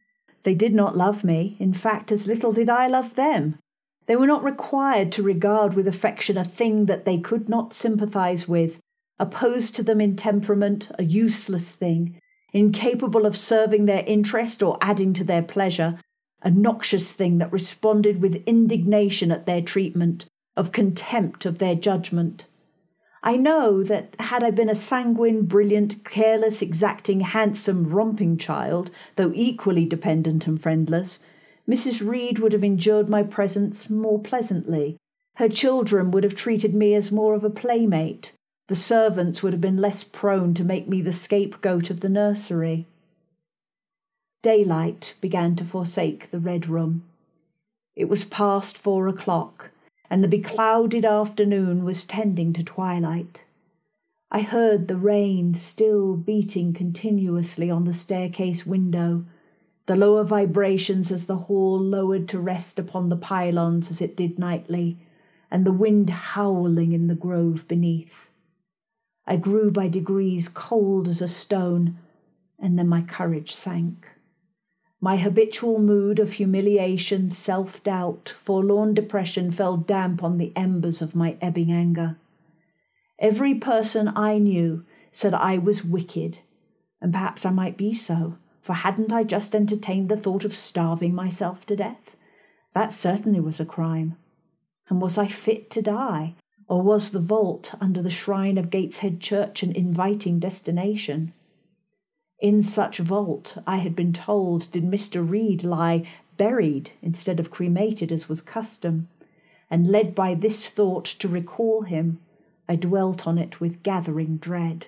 They 0.42 0.54
did 0.54 0.74
not 0.74 0.96
love 0.96 1.22
me. 1.22 1.56
In 1.60 1.72
fact, 1.72 2.10
as 2.10 2.26
little 2.26 2.52
did 2.52 2.70
I 2.70 2.86
love 2.86 3.14
them. 3.14 3.58
They 4.06 4.16
were 4.16 4.26
not 4.26 4.44
required 4.44 5.12
to 5.12 5.22
regard 5.22 5.74
with 5.74 5.86
affection 5.86 6.38
a 6.38 6.44
thing 6.44 6.86
that 6.86 7.04
they 7.04 7.18
could 7.18 7.48
not 7.48 7.72
sympathize 7.72 8.48
with, 8.48 8.80
opposed 9.18 9.74
to 9.76 9.82
them 9.82 10.00
in 10.00 10.16
temperament, 10.16 10.90
a 10.98 11.04
useless 11.04 11.72
thing, 11.72 12.20
incapable 12.52 13.26
of 13.26 13.36
serving 13.36 13.86
their 13.86 14.04
interest 14.06 14.62
or 14.62 14.78
adding 14.80 15.12
to 15.14 15.24
their 15.24 15.42
pleasure, 15.42 15.98
a 16.42 16.50
noxious 16.50 17.12
thing 17.12 17.38
that 17.38 17.52
responded 17.52 18.20
with 18.20 18.42
indignation 18.46 19.30
at 19.30 19.46
their 19.46 19.62
treatment, 19.62 20.26
of 20.56 20.72
contempt 20.72 21.44
of 21.44 21.58
their 21.58 21.74
judgment. 21.74 22.46
I 23.22 23.36
know 23.36 23.82
that 23.82 24.14
had 24.20 24.44
I 24.44 24.50
been 24.50 24.68
a 24.68 24.74
sanguine, 24.74 25.46
brilliant, 25.46 26.04
careless, 26.04 26.62
exacting, 26.62 27.20
handsome, 27.20 27.84
romping 27.84 28.38
child, 28.38 28.90
though 29.16 29.32
equally 29.34 29.84
dependent 29.84 30.46
and 30.46 30.62
friendless, 30.62 31.18
Mrs. 31.68 32.06
Reed 32.06 32.38
would 32.38 32.52
have 32.52 32.62
endured 32.62 33.08
my 33.08 33.24
presence 33.24 33.90
more 33.90 34.20
pleasantly. 34.20 34.96
Her 35.36 35.48
children 35.48 36.12
would 36.12 36.22
have 36.22 36.36
treated 36.36 36.74
me 36.74 36.94
as 36.94 37.10
more 37.10 37.34
of 37.34 37.42
a 37.42 37.50
playmate, 37.50 38.32
the 38.68 38.76
servants 38.76 39.42
would 39.42 39.52
have 39.52 39.60
been 39.60 39.76
less 39.76 40.02
prone 40.02 40.52
to 40.54 40.64
make 40.64 40.88
me 40.88 41.00
the 41.00 41.12
scapegoat 41.12 41.88
of 41.90 42.00
the 42.00 42.08
nursery. 42.08 42.86
Daylight 44.42 45.14
began 45.20 45.56
to 45.56 45.64
forsake 45.64 46.30
the 46.30 46.40
red 46.40 46.68
room. 46.68 47.04
It 47.94 48.08
was 48.08 48.24
past 48.24 48.76
four 48.76 49.08
o'clock, 49.08 49.70
and 50.10 50.22
the 50.22 50.28
beclouded 50.28 51.04
afternoon 51.04 51.84
was 51.84 52.04
tending 52.04 52.52
to 52.54 52.62
twilight. 52.62 53.44
I 54.30 54.42
heard 54.42 54.88
the 54.88 54.96
rain 54.96 55.54
still 55.54 56.16
beating 56.16 56.72
continuously 56.72 57.70
on 57.70 57.84
the 57.84 57.94
staircase 57.94 58.66
window, 58.66 59.24
the 59.86 59.96
lower 59.96 60.24
vibrations 60.24 61.12
as 61.12 61.26
the 61.26 61.36
hall 61.36 61.78
lowered 61.78 62.28
to 62.28 62.40
rest 62.40 62.78
upon 62.78 63.08
the 63.08 63.16
pylons 63.16 63.90
as 63.90 64.00
it 64.00 64.16
did 64.16 64.38
nightly, 64.38 64.98
and 65.50 65.64
the 65.64 65.72
wind 65.72 66.10
howling 66.10 66.92
in 66.92 67.06
the 67.06 67.14
grove 67.14 67.66
beneath. 67.68 68.28
I 69.26 69.36
grew 69.36 69.70
by 69.70 69.88
degrees 69.88 70.48
cold 70.48 71.08
as 71.08 71.20
a 71.20 71.28
stone, 71.28 71.98
and 72.58 72.78
then 72.78 72.88
my 72.88 73.02
courage 73.02 73.52
sank. 73.52 74.06
My 75.00 75.16
habitual 75.16 75.78
mood 75.78 76.18
of 76.18 76.34
humiliation, 76.34 77.30
self 77.30 77.82
doubt, 77.82 78.34
forlorn 78.38 78.94
depression 78.94 79.50
fell 79.50 79.76
damp 79.76 80.22
on 80.22 80.38
the 80.38 80.52
embers 80.56 81.02
of 81.02 81.16
my 81.16 81.36
ebbing 81.40 81.70
anger. 81.70 82.16
Every 83.18 83.54
person 83.54 84.12
I 84.16 84.38
knew 84.38 84.84
said 85.10 85.34
I 85.34 85.58
was 85.58 85.84
wicked, 85.84 86.38
and 87.00 87.12
perhaps 87.12 87.44
I 87.44 87.50
might 87.50 87.76
be 87.76 87.94
so, 87.94 88.38
for 88.60 88.74
hadn't 88.74 89.12
I 89.12 89.24
just 89.24 89.54
entertained 89.54 90.08
the 90.08 90.16
thought 90.16 90.44
of 90.44 90.54
starving 90.54 91.14
myself 91.14 91.66
to 91.66 91.76
death? 91.76 92.16
That 92.74 92.92
certainly 92.92 93.40
was 93.40 93.58
a 93.58 93.64
crime. 93.64 94.16
And 94.88 95.00
was 95.00 95.18
I 95.18 95.26
fit 95.26 95.70
to 95.70 95.82
die? 95.82 96.34
Or 96.68 96.82
was 96.82 97.10
the 97.10 97.20
vault 97.20 97.74
under 97.80 98.02
the 98.02 98.10
shrine 98.10 98.58
of 98.58 98.70
Gateshead 98.70 99.20
Church 99.20 99.62
an 99.62 99.72
inviting 99.72 100.38
destination? 100.38 101.32
In 102.40 102.62
such 102.62 102.98
vault, 102.98 103.56
I 103.66 103.78
had 103.78 103.94
been 103.94 104.12
told, 104.12 104.70
did 104.72 104.84
Mr. 104.84 105.28
Reed 105.28 105.62
lie 105.64 106.06
buried 106.36 106.90
instead 107.02 107.40
of 107.40 107.50
cremated 107.50 108.12
as 108.12 108.28
was 108.28 108.42
custom, 108.42 109.08
and 109.70 109.86
led 109.86 110.14
by 110.14 110.34
this 110.34 110.68
thought 110.68 111.04
to 111.06 111.28
recall 111.28 111.82
him, 111.82 112.20
I 112.68 112.76
dwelt 112.76 113.26
on 113.26 113.38
it 113.38 113.60
with 113.60 113.82
gathering 113.82 114.36
dread. 114.36 114.86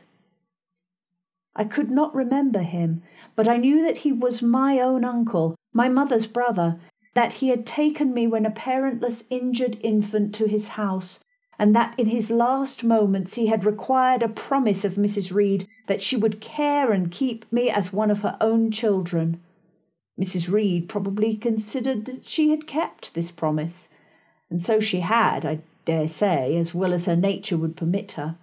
I 1.55 1.65
could 1.65 1.91
not 1.91 2.15
remember 2.15 2.63
him, 2.63 3.03
but 3.35 3.49
I 3.49 3.57
knew 3.57 3.83
that 3.83 3.99
he 3.99 4.13
was 4.13 4.43
my 4.43 4.79
own 4.81 5.05
uncle, 5.05 5.57
my 5.73 5.89
mother's 5.89 6.27
brother, 6.27 6.79
that 7.15 7.35
he 7.35 7.49
had 7.49 7.67
taken 7.67 8.13
me 8.13 8.27
when 8.27 8.47
a 8.47 8.51
parentless 8.51 9.25
injured 9.31 9.79
infant 9.83 10.35
to 10.37 10.47
his 10.47 10.69
house, 10.69 11.21
and 11.59 11.75
that 11.75 11.99
in 11.99 12.07
his 12.07 12.31
last 12.31 12.85
moments 12.85 13.35
he 13.35 13.47
had 13.47 13.65
required 13.65 14.23
a 14.23 14.29
promise 14.29 14.85
of 14.85 14.95
Mrs. 14.95 15.35
Reed 15.35 15.69
that 15.87 16.01
she 16.01 16.17
would 16.17 16.41
care 16.41 16.93
and 16.93 17.11
keep 17.11 17.51
me 17.53 17.69
as 17.69 17.93
one 17.93 18.11
of 18.11 18.21
her 18.21 18.37
own 18.41 18.71
children. 18.71 19.41
Mrs. 20.19 20.51
Reed 20.51 20.89
probably 20.89 21.37
considered 21.37 22.05
that 22.05 22.25
she 22.25 22.51
had 22.51 22.67
kept 22.67 23.15
this 23.15 23.31
promise, 23.31 23.89
and 24.51 24.61
so 24.61 24.81
she 24.81 25.01
had, 25.01 25.45
I 25.45 25.61
dare 25.85 26.09
say, 26.09 26.57
as 26.57 26.75
well 26.75 26.93
as 26.93 27.07
her 27.07 27.17
nature 27.17 27.57
would 27.57 27.77
permit 27.77 28.13
her. 28.13 28.37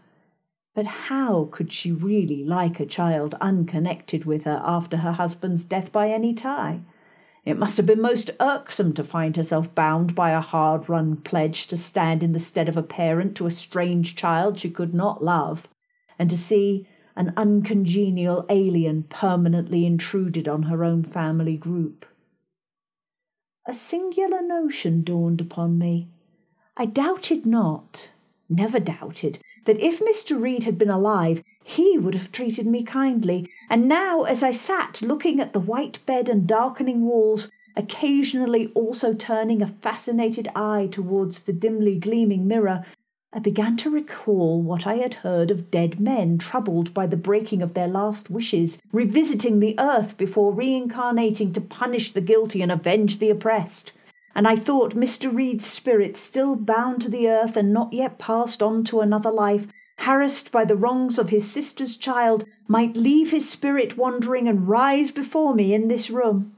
But 0.74 0.86
how 0.86 1.48
could 1.52 1.72
she 1.72 1.92
really 1.92 2.44
like 2.44 2.80
a 2.80 2.86
child 2.86 3.36
unconnected 3.40 4.26
with 4.26 4.44
her 4.44 4.62
after 4.64 4.98
her 4.98 5.14
husband's 5.14 5.64
death 5.64 5.92
by 5.92 6.10
any 6.10 6.34
tie? 6.34 6.82
It 7.46 7.60
must 7.60 7.78
have 7.78 7.86
been 7.86 8.02
most 8.02 8.32
irksome 8.40 8.94
to 8.94 9.04
find 9.04 9.38
herself 9.38 9.74
bound 9.76 10.16
by 10.16 10.32
a 10.32 10.42
hard 10.42 10.90
run 10.90 11.18
pledge 11.18 11.68
to 11.68 11.78
stand 11.78 12.24
in 12.24 12.32
the 12.32 12.40
stead 12.40 12.68
of 12.68 12.76
a 12.76 12.84
parent 12.84 13.38
to 13.38 13.46
a 13.46 13.52
strange 13.52 14.16
child 14.16 14.60
she 14.60 14.72
could 14.72 14.96
not 14.96 15.24
love, 15.24 15.70
and 16.18 16.28
to 16.32 16.38
see 16.38 16.88
an 17.16 17.34
uncongenial 17.38 18.46
alien 18.50 19.04
permanently 19.04 19.86
intruded 19.86 20.48
on 20.48 20.64
her 20.64 20.84
own 20.84 21.04
family 21.04 21.56
group. 21.56 22.08
A 23.68 23.74
singular 23.74 24.42
notion 24.42 25.04
dawned 25.04 25.40
upon 25.40 25.78
me. 25.78 26.10
I 26.76 26.88
doubted 26.88 27.46
not, 27.46 28.10
never 28.50 28.80
doubted, 28.80 29.40
that 29.66 29.80
if 29.80 30.00
Mr. 30.00 30.42
Reed 30.42 30.64
had 30.64 30.78
been 30.78 30.90
alive, 30.90 31.44
he 31.64 31.98
would 31.98 32.16
have 32.16 32.32
treated 32.32 32.66
me 32.66 32.84
kindly, 32.84 33.50
and 33.70 33.88
now, 33.88 34.24
as 34.24 34.42
I 34.42 34.52
sat 34.52 35.02
looking 35.02 35.40
at 35.40 35.54
the 35.54 35.60
white 35.60 36.00
bed 36.06 36.30
and 36.30 36.48
darkening 36.48 37.02
walls, 37.02 37.52
occasionally 37.76 38.72
also 38.74 39.14
turning 39.14 39.62
a 39.62 39.68
fascinated 39.68 40.48
eye 40.56 40.88
towards 40.92 41.42
the 41.42 41.54
dimly 41.54 42.00
gleaming 42.00 42.48
mirror, 42.48 42.86
I 43.36 43.40
began 43.40 43.76
to 43.78 43.90
recall 43.90 44.62
what 44.62 44.88
I 44.88 44.96
had 44.96 45.16
heard 45.16 45.52
of 45.52 45.70
dead 45.70 46.00
men 46.00 46.38
troubled 46.38 46.94
by 46.94 47.06
the 47.06 47.18
breaking 47.18 47.62
of 47.62 47.74
their 47.74 47.88
last 47.90 48.30
wishes, 48.30 48.82
revisiting 48.94 49.60
the 49.60 49.76
earth 49.78 50.18
before 50.18 50.54
reincarnating 50.54 51.52
to 51.52 51.60
punish 51.60 52.14
the 52.14 52.22
guilty 52.22 52.62
and 52.62 52.72
avenge 52.72 53.20
the 53.20 53.30
oppressed. 53.30 53.92
And 54.36 54.48
I 54.48 54.58
thought 54.58 54.94
Mr. 54.94 55.34
Reed's 55.34 55.66
spirit, 55.66 56.18
still 56.18 56.58
bound 56.58 57.02
to 57.02 57.10
the 57.10 57.30
earth 57.30 57.56
and 57.56 57.72
not 57.72 57.94
yet 57.94 58.20
passed 58.20 58.62
on 58.62 58.84
to 58.86 59.00
another 59.00 59.32
life, 59.32 59.68
harassed 60.00 60.52
by 60.52 60.66
the 60.66 60.76
wrongs 60.76 61.18
of 61.18 61.30
his 61.30 61.50
sister's 61.50 61.96
child, 61.96 62.44
might 62.68 62.98
leave 62.98 63.32
his 63.32 63.50
spirit 63.50 63.96
wandering 63.96 64.50
and 64.50 64.68
rise 64.68 65.10
before 65.10 65.56
me 65.56 65.74
in 65.74 65.88
this 65.88 66.10
room. 66.10 66.58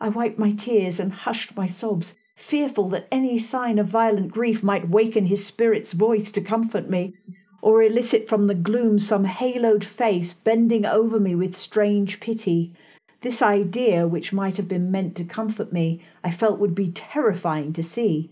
I 0.00 0.08
wiped 0.08 0.40
my 0.40 0.50
tears 0.50 0.98
and 0.98 1.12
hushed 1.12 1.56
my 1.56 1.68
sobs, 1.68 2.16
fearful 2.34 2.88
that 2.88 3.06
any 3.12 3.38
sign 3.38 3.78
of 3.78 3.86
violent 3.86 4.32
grief 4.32 4.64
might 4.64 4.88
waken 4.88 5.26
his 5.26 5.46
spirit's 5.46 5.92
voice 5.92 6.32
to 6.32 6.40
comfort 6.40 6.90
me, 6.90 7.14
or 7.62 7.80
elicit 7.80 8.28
from 8.28 8.48
the 8.48 8.56
gloom 8.56 8.98
some 8.98 9.24
haloed 9.24 9.84
face 9.84 10.34
bending 10.34 10.84
over 10.84 11.20
me 11.20 11.36
with 11.36 11.56
strange 11.56 12.18
pity. 12.18 12.74
This 13.22 13.40
idea, 13.40 14.06
which 14.08 14.32
might 14.32 14.56
have 14.56 14.66
been 14.66 14.90
meant 14.90 15.14
to 15.16 15.24
comfort 15.24 15.72
me, 15.72 16.02
I 16.24 16.32
felt 16.32 16.58
would 16.58 16.74
be 16.74 16.90
terrifying 16.90 17.72
to 17.74 17.82
see. 17.82 18.30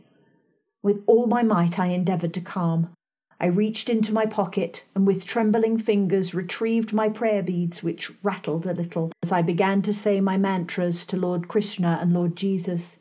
With 0.83 1.05
all 1.07 1.29
my 1.29 1.45
might 1.45 1.79
I 1.79 1.87
endeavoured 1.87 2.35
to 2.35 2.41
calm. 2.41 2.91
I 3.39 3.47
reached 3.47 3.89
into 3.89 4.13
my 4.13 4.27
pocket 4.27 4.85
and 4.95 5.07
with 5.07 5.25
trembling 5.25 5.79
fingers 5.79 6.35
retrieved 6.35 6.93
my 6.93 7.09
prayer 7.09 7.43
beads, 7.43 7.85
which 7.85 8.11
rattled 8.25 8.67
a 8.67 8.75
little 8.75 9.13
as 9.23 9.31
I 9.31 9.43
began 9.43 9.81
to 9.83 9.95
say 9.95 10.21
my 10.21 10.37
mantras 10.37 11.07
to 11.07 11.17
Lord 11.17 11.47
Krishna 11.47 11.99
and 12.03 12.13
Lord 12.13 12.35
Jesus. 12.35 12.99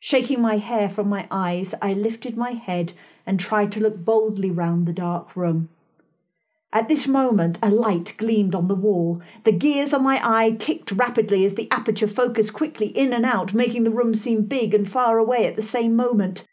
Shaking 0.00 0.42
my 0.42 0.58
hair 0.58 0.88
from 0.88 1.08
my 1.08 1.28
eyes, 1.30 1.74
I 1.80 1.94
lifted 1.94 2.36
my 2.36 2.50
head 2.50 2.92
and 3.24 3.38
tried 3.38 3.70
to 3.72 3.80
look 3.80 4.04
boldly 4.04 4.50
round 4.50 4.86
the 4.86 4.92
dark 4.92 5.36
room. 5.36 5.70
At 6.74 6.88
this 6.88 7.06
moment, 7.06 7.56
a 7.62 7.70
light 7.70 8.14
gleamed 8.18 8.52
on 8.52 8.66
the 8.66 8.74
wall. 8.74 9.22
The 9.44 9.52
gears 9.52 9.94
on 9.94 10.02
my 10.02 10.20
eye 10.24 10.56
ticked 10.58 10.90
rapidly 10.90 11.46
as 11.46 11.54
the 11.54 11.70
aperture 11.70 12.08
focused 12.08 12.52
quickly 12.52 12.88
in 12.88 13.12
and 13.12 13.24
out, 13.24 13.54
making 13.54 13.84
the 13.84 13.92
room 13.92 14.12
seem 14.16 14.42
big 14.42 14.74
and 14.74 14.90
far 14.90 15.16
away 15.18 15.46
at 15.46 15.54
the 15.54 15.62
same 15.62 15.94
moment. 15.94 16.44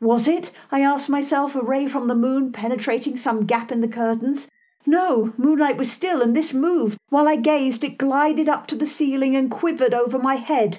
Was 0.00 0.28
it, 0.28 0.52
I 0.70 0.78
asked 0.78 1.10
myself, 1.10 1.56
a 1.56 1.60
ray 1.60 1.88
from 1.88 2.06
the 2.06 2.14
moon 2.14 2.52
penetrating 2.52 3.16
some 3.16 3.46
gap 3.46 3.72
in 3.72 3.80
the 3.80 3.88
curtains? 3.88 4.48
No, 4.86 5.32
moonlight 5.36 5.76
was 5.76 5.90
still, 5.90 6.22
and 6.22 6.36
this 6.36 6.54
moved. 6.54 6.96
While 7.08 7.26
I 7.26 7.34
gazed, 7.34 7.82
it 7.82 7.98
glided 7.98 8.48
up 8.48 8.68
to 8.68 8.76
the 8.76 8.86
ceiling 8.86 9.34
and 9.34 9.50
quivered 9.50 9.92
over 9.92 10.20
my 10.20 10.36
head. 10.36 10.78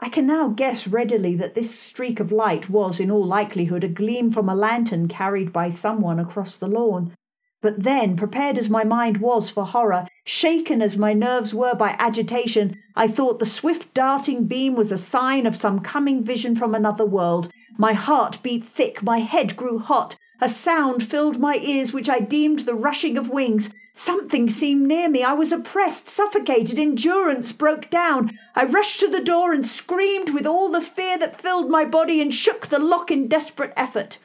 I 0.00 0.10
can 0.10 0.26
now 0.26 0.48
guess 0.48 0.86
readily 0.86 1.34
that 1.36 1.54
this 1.54 1.78
streak 1.78 2.20
of 2.20 2.30
light 2.30 2.68
was, 2.68 3.00
in 3.00 3.10
all 3.10 3.24
likelihood, 3.24 3.84
a 3.84 3.88
gleam 3.88 4.30
from 4.30 4.50
a 4.50 4.54
lantern 4.54 5.08
carried 5.08 5.50
by 5.50 5.70
someone 5.70 6.18
across 6.18 6.58
the 6.58 6.68
lawn. 6.68 7.14
But 7.62 7.84
then, 7.84 8.16
prepared 8.16 8.58
as 8.58 8.68
my 8.68 8.82
mind 8.82 9.18
was 9.18 9.48
for 9.48 9.64
horror, 9.64 10.08
shaken 10.24 10.82
as 10.82 10.98
my 10.98 11.12
nerves 11.12 11.54
were 11.54 11.76
by 11.76 11.94
agitation, 11.96 12.76
I 12.96 13.06
thought 13.06 13.38
the 13.38 13.46
swift 13.46 13.94
darting 13.94 14.46
beam 14.46 14.74
was 14.74 14.90
a 14.90 14.98
sign 14.98 15.46
of 15.46 15.54
some 15.54 15.78
coming 15.78 16.24
vision 16.24 16.56
from 16.56 16.74
another 16.74 17.06
world. 17.06 17.52
My 17.78 17.92
heart 17.92 18.40
beat 18.42 18.64
thick, 18.64 19.00
my 19.04 19.20
head 19.20 19.56
grew 19.56 19.78
hot, 19.78 20.16
a 20.40 20.48
sound 20.48 21.04
filled 21.04 21.38
my 21.38 21.54
ears 21.62 21.92
which 21.92 22.10
I 22.10 22.18
deemed 22.18 22.60
the 22.60 22.74
rushing 22.74 23.16
of 23.16 23.30
wings. 23.30 23.72
Something 23.94 24.50
seemed 24.50 24.88
near 24.88 25.08
me. 25.08 25.22
I 25.22 25.34
was 25.34 25.52
oppressed, 25.52 26.08
suffocated, 26.08 26.80
endurance 26.80 27.52
broke 27.52 27.90
down. 27.90 28.32
I 28.56 28.64
rushed 28.64 28.98
to 29.00 29.08
the 29.08 29.22
door 29.22 29.52
and 29.52 29.64
screamed 29.64 30.34
with 30.34 30.46
all 30.48 30.68
the 30.68 30.80
fear 30.80 31.16
that 31.18 31.40
filled 31.40 31.70
my 31.70 31.84
body 31.84 32.20
and 32.20 32.34
shook 32.34 32.66
the 32.66 32.80
lock 32.80 33.12
in 33.12 33.28
desperate 33.28 33.72
effort. 33.76 34.18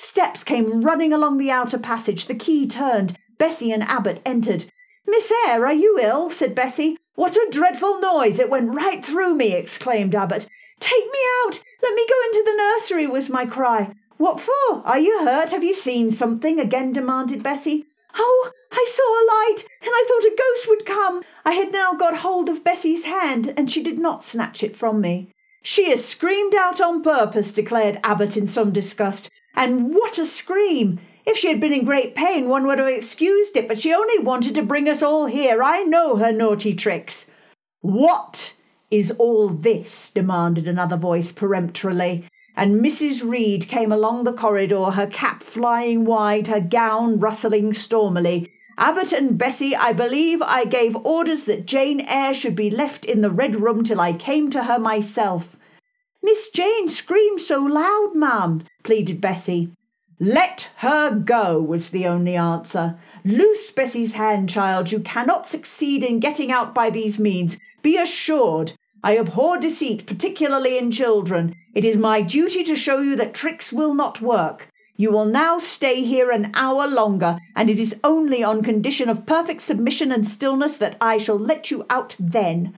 Steps 0.00 0.44
came 0.44 0.82
running 0.82 1.12
along 1.12 1.38
the 1.38 1.50
outer 1.50 1.76
passage. 1.76 2.26
The 2.26 2.34
key 2.34 2.68
turned. 2.68 3.16
Bessie 3.36 3.72
and 3.72 3.82
Abbot 3.82 4.22
entered. 4.24 4.66
Miss 5.06 5.32
Eyre, 5.46 5.66
are 5.66 5.72
you 5.72 5.98
ill? 6.00 6.30
said 6.30 6.54
Bessie. 6.54 6.96
What 7.16 7.36
a 7.36 7.48
dreadful 7.50 8.00
noise! 8.00 8.38
It 8.38 8.48
went 8.48 8.74
right 8.74 9.04
through 9.04 9.34
me, 9.34 9.54
exclaimed 9.54 10.14
Abbot. 10.14 10.48
Take 10.78 11.04
me 11.06 11.18
out! 11.44 11.60
Let 11.82 11.94
me 11.94 12.06
go 12.08 12.14
into 12.26 12.44
the 12.44 12.56
nursery, 12.56 13.08
was 13.08 13.28
my 13.28 13.44
cry. 13.44 13.92
What 14.18 14.38
for? 14.38 14.82
Are 14.84 15.00
you 15.00 15.24
hurt? 15.24 15.50
Have 15.50 15.64
you 15.64 15.74
seen 15.74 16.12
something? 16.12 16.60
again 16.60 16.92
demanded 16.92 17.42
Bessie. 17.42 17.86
Oh, 18.14 18.52
I 18.70 18.84
saw 18.86 19.02
a 19.02 19.28
light, 19.34 19.64
and 19.82 19.90
I 19.92 20.04
thought 20.06 20.32
a 20.32 20.36
ghost 20.36 20.68
would 20.68 20.86
come. 20.86 21.24
I 21.44 21.54
had 21.54 21.72
now 21.72 21.94
got 21.94 22.18
hold 22.18 22.48
of 22.48 22.62
Bessie's 22.62 23.04
hand, 23.04 23.52
and 23.56 23.68
she 23.68 23.82
did 23.82 23.98
not 23.98 24.22
snatch 24.22 24.62
it 24.62 24.76
from 24.76 25.00
me. 25.00 25.32
She 25.62 25.90
has 25.90 26.04
screamed 26.04 26.54
out 26.54 26.80
on 26.80 27.02
purpose, 27.02 27.52
declared 27.52 27.98
Abbot 28.04 28.36
in 28.36 28.46
some 28.46 28.70
disgust. 28.70 29.28
And 29.54 29.94
what 29.94 30.18
a 30.18 30.24
scream! 30.24 31.00
If 31.26 31.36
she 31.36 31.48
had 31.48 31.60
been 31.60 31.72
in 31.72 31.84
great 31.84 32.14
pain, 32.14 32.48
one 32.48 32.66
would 32.66 32.78
have 32.78 32.88
excused 32.88 33.56
it, 33.56 33.68
but 33.68 33.78
she 33.78 33.92
only 33.92 34.18
wanted 34.18 34.54
to 34.54 34.62
bring 34.62 34.88
us 34.88 35.02
all 35.02 35.26
here. 35.26 35.62
I 35.62 35.82
know 35.82 36.16
her 36.16 36.32
naughty 36.32 36.74
tricks. 36.74 37.30
What 37.80 38.54
is 38.90 39.10
all 39.18 39.48
this? 39.48 40.10
demanded 40.10 40.66
another 40.66 40.96
voice 40.96 41.32
peremptorily 41.32 42.24
and 42.58 42.80
Mrs. 42.80 43.22
Reed 43.24 43.68
came 43.68 43.92
along 43.92 44.24
the 44.24 44.32
corridor, 44.32 44.86
her 44.86 45.06
cap 45.06 45.44
flying 45.44 46.04
wide, 46.04 46.48
her 46.48 46.60
gown 46.60 47.20
rustling 47.20 47.72
stormily. 47.72 48.50
Abbott 48.76 49.12
and 49.12 49.38
Bessie, 49.38 49.76
I 49.76 49.92
believe 49.92 50.40
I 50.42 50.64
gave 50.64 50.96
orders 50.96 51.44
that 51.44 51.66
Jane 51.66 52.00
Eyre 52.00 52.34
should 52.34 52.56
be 52.56 52.68
left 52.68 53.04
in 53.04 53.20
the 53.20 53.30
red 53.30 53.54
room 53.54 53.84
till 53.84 54.00
I 54.00 54.12
came 54.12 54.50
to 54.50 54.64
her 54.64 54.78
myself. 54.80 55.56
Miss 56.30 56.50
Jane 56.50 56.88
screamed 56.88 57.40
so 57.40 57.64
loud, 57.64 58.10
ma'am, 58.14 58.62
pleaded 58.82 59.18
Bessie. 59.18 59.72
Let 60.20 60.70
her 60.76 61.14
go, 61.14 61.58
was 61.58 61.88
the 61.88 62.06
only 62.06 62.36
answer. 62.36 62.98
Loose 63.24 63.70
Bessie's 63.70 64.12
hand, 64.12 64.50
child. 64.50 64.92
You 64.92 65.00
cannot 65.00 65.48
succeed 65.48 66.04
in 66.04 66.20
getting 66.20 66.52
out 66.52 66.74
by 66.74 66.90
these 66.90 67.18
means. 67.18 67.56
Be 67.80 67.96
assured. 67.96 68.74
I 69.02 69.16
abhor 69.16 69.56
deceit, 69.56 70.04
particularly 70.04 70.76
in 70.76 70.90
children. 70.90 71.54
It 71.74 71.86
is 71.86 71.96
my 71.96 72.20
duty 72.20 72.62
to 72.64 72.76
show 72.76 72.98
you 72.98 73.16
that 73.16 73.32
tricks 73.32 73.72
will 73.72 73.94
not 73.94 74.20
work. 74.20 74.68
You 74.96 75.10
will 75.10 75.24
now 75.24 75.56
stay 75.56 76.04
here 76.04 76.30
an 76.30 76.50
hour 76.52 76.86
longer, 76.86 77.38
and 77.56 77.70
it 77.70 77.80
is 77.80 77.98
only 78.04 78.44
on 78.44 78.62
condition 78.62 79.08
of 79.08 79.24
perfect 79.24 79.62
submission 79.62 80.12
and 80.12 80.28
stillness 80.28 80.76
that 80.76 80.98
I 81.00 81.16
shall 81.16 81.38
let 81.38 81.70
you 81.70 81.86
out 81.88 82.16
then. 82.20 82.76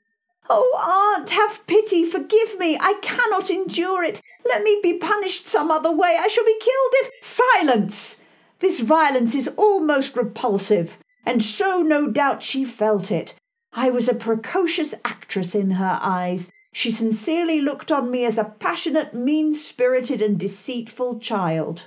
Oh, 0.53 1.17
aunt, 1.17 1.31
have 1.31 1.65
pity, 1.69 2.05
forgive 2.05 2.59
me. 2.59 2.77
I 2.81 2.95
cannot 3.03 3.51
endure 3.51 4.03
it. 4.03 4.21
Let 4.45 4.65
me 4.65 4.81
be 4.83 4.95
punished 4.95 5.47
some 5.47 5.71
other 5.71 5.93
way. 5.93 6.19
I 6.19 6.27
shall 6.27 6.45
be 6.45 6.59
killed 6.61 6.93
if. 6.95 7.25
Silence! 7.25 8.21
This 8.59 8.81
violence 8.81 9.37
is 9.37 9.47
almost 9.57 10.17
repulsive, 10.17 10.99
and 11.25 11.41
so 11.41 11.83
no 11.83 12.11
doubt 12.11 12.43
she 12.43 12.65
felt 12.65 13.13
it. 13.13 13.37
I 13.73 13.91
was 13.91 14.09
a 14.09 14.15
precocious 14.15 14.93
actress 15.05 15.55
in 15.55 15.71
her 15.73 16.01
eyes. 16.03 16.51
She 16.73 16.91
sincerely 16.91 17.61
looked 17.61 17.93
on 17.93 18.11
me 18.11 18.25
as 18.25 18.37
a 18.37 18.53
passionate, 18.59 19.15
mean 19.15 19.55
spirited, 19.55 20.21
and 20.21 20.37
deceitful 20.37 21.21
child. 21.21 21.87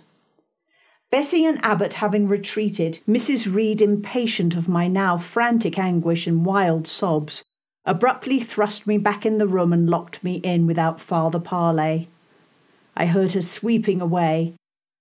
Bessie 1.11 1.45
and 1.45 1.59
Abbot 1.65 1.95
having 1.95 2.29
retreated, 2.29 2.99
Mrs. 3.05 3.53
Reed, 3.53 3.81
impatient 3.81 4.55
of 4.55 4.69
my 4.69 4.87
now 4.87 5.17
frantic 5.17 5.77
anguish 5.77 6.27
and 6.27 6.45
wild 6.45 6.87
sobs, 6.87 7.43
abruptly 7.85 8.39
thrust 8.39 8.87
me 8.87 8.97
back 8.97 9.25
in 9.25 9.37
the 9.37 9.47
room 9.47 9.73
and 9.73 9.89
locked 9.89 10.23
me 10.23 10.35
in 10.37 10.67
without 10.67 11.01
farther 11.01 11.39
parley. 11.39 12.09
I 12.95 13.07
heard 13.07 13.33
her 13.33 13.41
sweeping 13.41 14.01
away, 14.01 14.53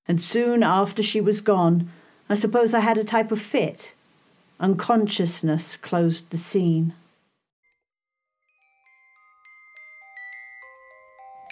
and 0.06 0.20
soon 0.20 0.62
after 0.62 1.02
she 1.02 1.20
was 1.20 1.40
gone, 1.40 1.90
I 2.28 2.34
suppose 2.34 2.74
I 2.74 2.80
had 2.80 2.98
a 2.98 3.04
type 3.04 3.30
of 3.30 3.40
fit. 3.40 3.92
Unconsciousness 4.58 5.76
closed 5.76 6.30
the 6.30 6.38
scene. 6.38 6.94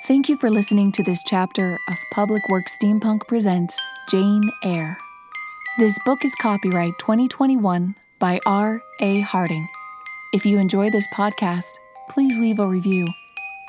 Thank 0.06 0.28
you 0.28 0.36
for 0.36 0.50
listening 0.50 0.90
to 0.92 1.04
this 1.04 1.22
chapter 1.24 1.78
of 1.88 1.96
Public 2.12 2.48
Works 2.48 2.76
Steampunk 2.82 3.28
Presents 3.28 3.78
Jane 4.10 4.50
Eyre. 4.64 4.96
This 5.78 5.96
book 6.04 6.24
is 6.24 6.34
copyright 6.34 6.94
2021 6.98 7.94
by 8.18 8.40
R. 8.44 8.82
A. 9.00 9.20
Harding. 9.20 9.68
If 10.32 10.46
you 10.46 10.60
enjoy 10.60 10.90
this 10.90 11.08
podcast, 11.08 11.72
please 12.08 12.38
leave 12.38 12.60
a 12.60 12.66
review. 12.68 13.04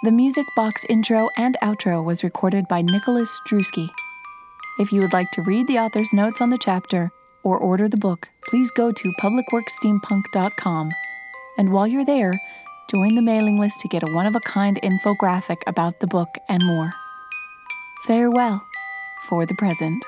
The 0.03 0.11
music 0.11 0.45
box 0.55 0.85
intro 0.89 1.27
and 1.35 1.57
outro 1.63 2.03
was 2.03 2.23
recorded 2.23 2.67
by 2.67 2.83
Nicholas 2.83 3.39
Drewski. 3.47 3.89
If 4.77 4.91
you 4.91 5.01
would 5.01 5.11
like 5.11 5.31
to 5.31 5.41
read 5.41 5.65
the 5.65 5.79
author's 5.79 6.13
notes 6.13 6.39
on 6.39 6.51
the 6.51 6.59
chapter, 6.59 7.09
or 7.41 7.57
order 7.57 7.89
the 7.89 7.97
book, 7.97 8.29
please 8.47 8.69
go 8.69 8.91
to 8.91 9.13
publicworksteampunk.com. 9.19 10.91
And 11.57 11.71
while 11.71 11.87
you're 11.87 12.05
there, 12.05 12.39
join 12.91 13.15
the 13.15 13.23
mailing 13.23 13.57
list 13.57 13.79
to 13.79 13.87
get 13.87 14.03
a 14.03 14.13
one 14.13 14.27
of 14.27 14.35
a 14.35 14.39
kind 14.41 14.79
infographic 14.83 15.57
about 15.65 15.99
the 15.99 16.05
book 16.05 16.29
and 16.47 16.63
more. 16.63 16.93
Farewell 18.03 18.63
for 19.23 19.47
the 19.47 19.55
present. 19.55 20.05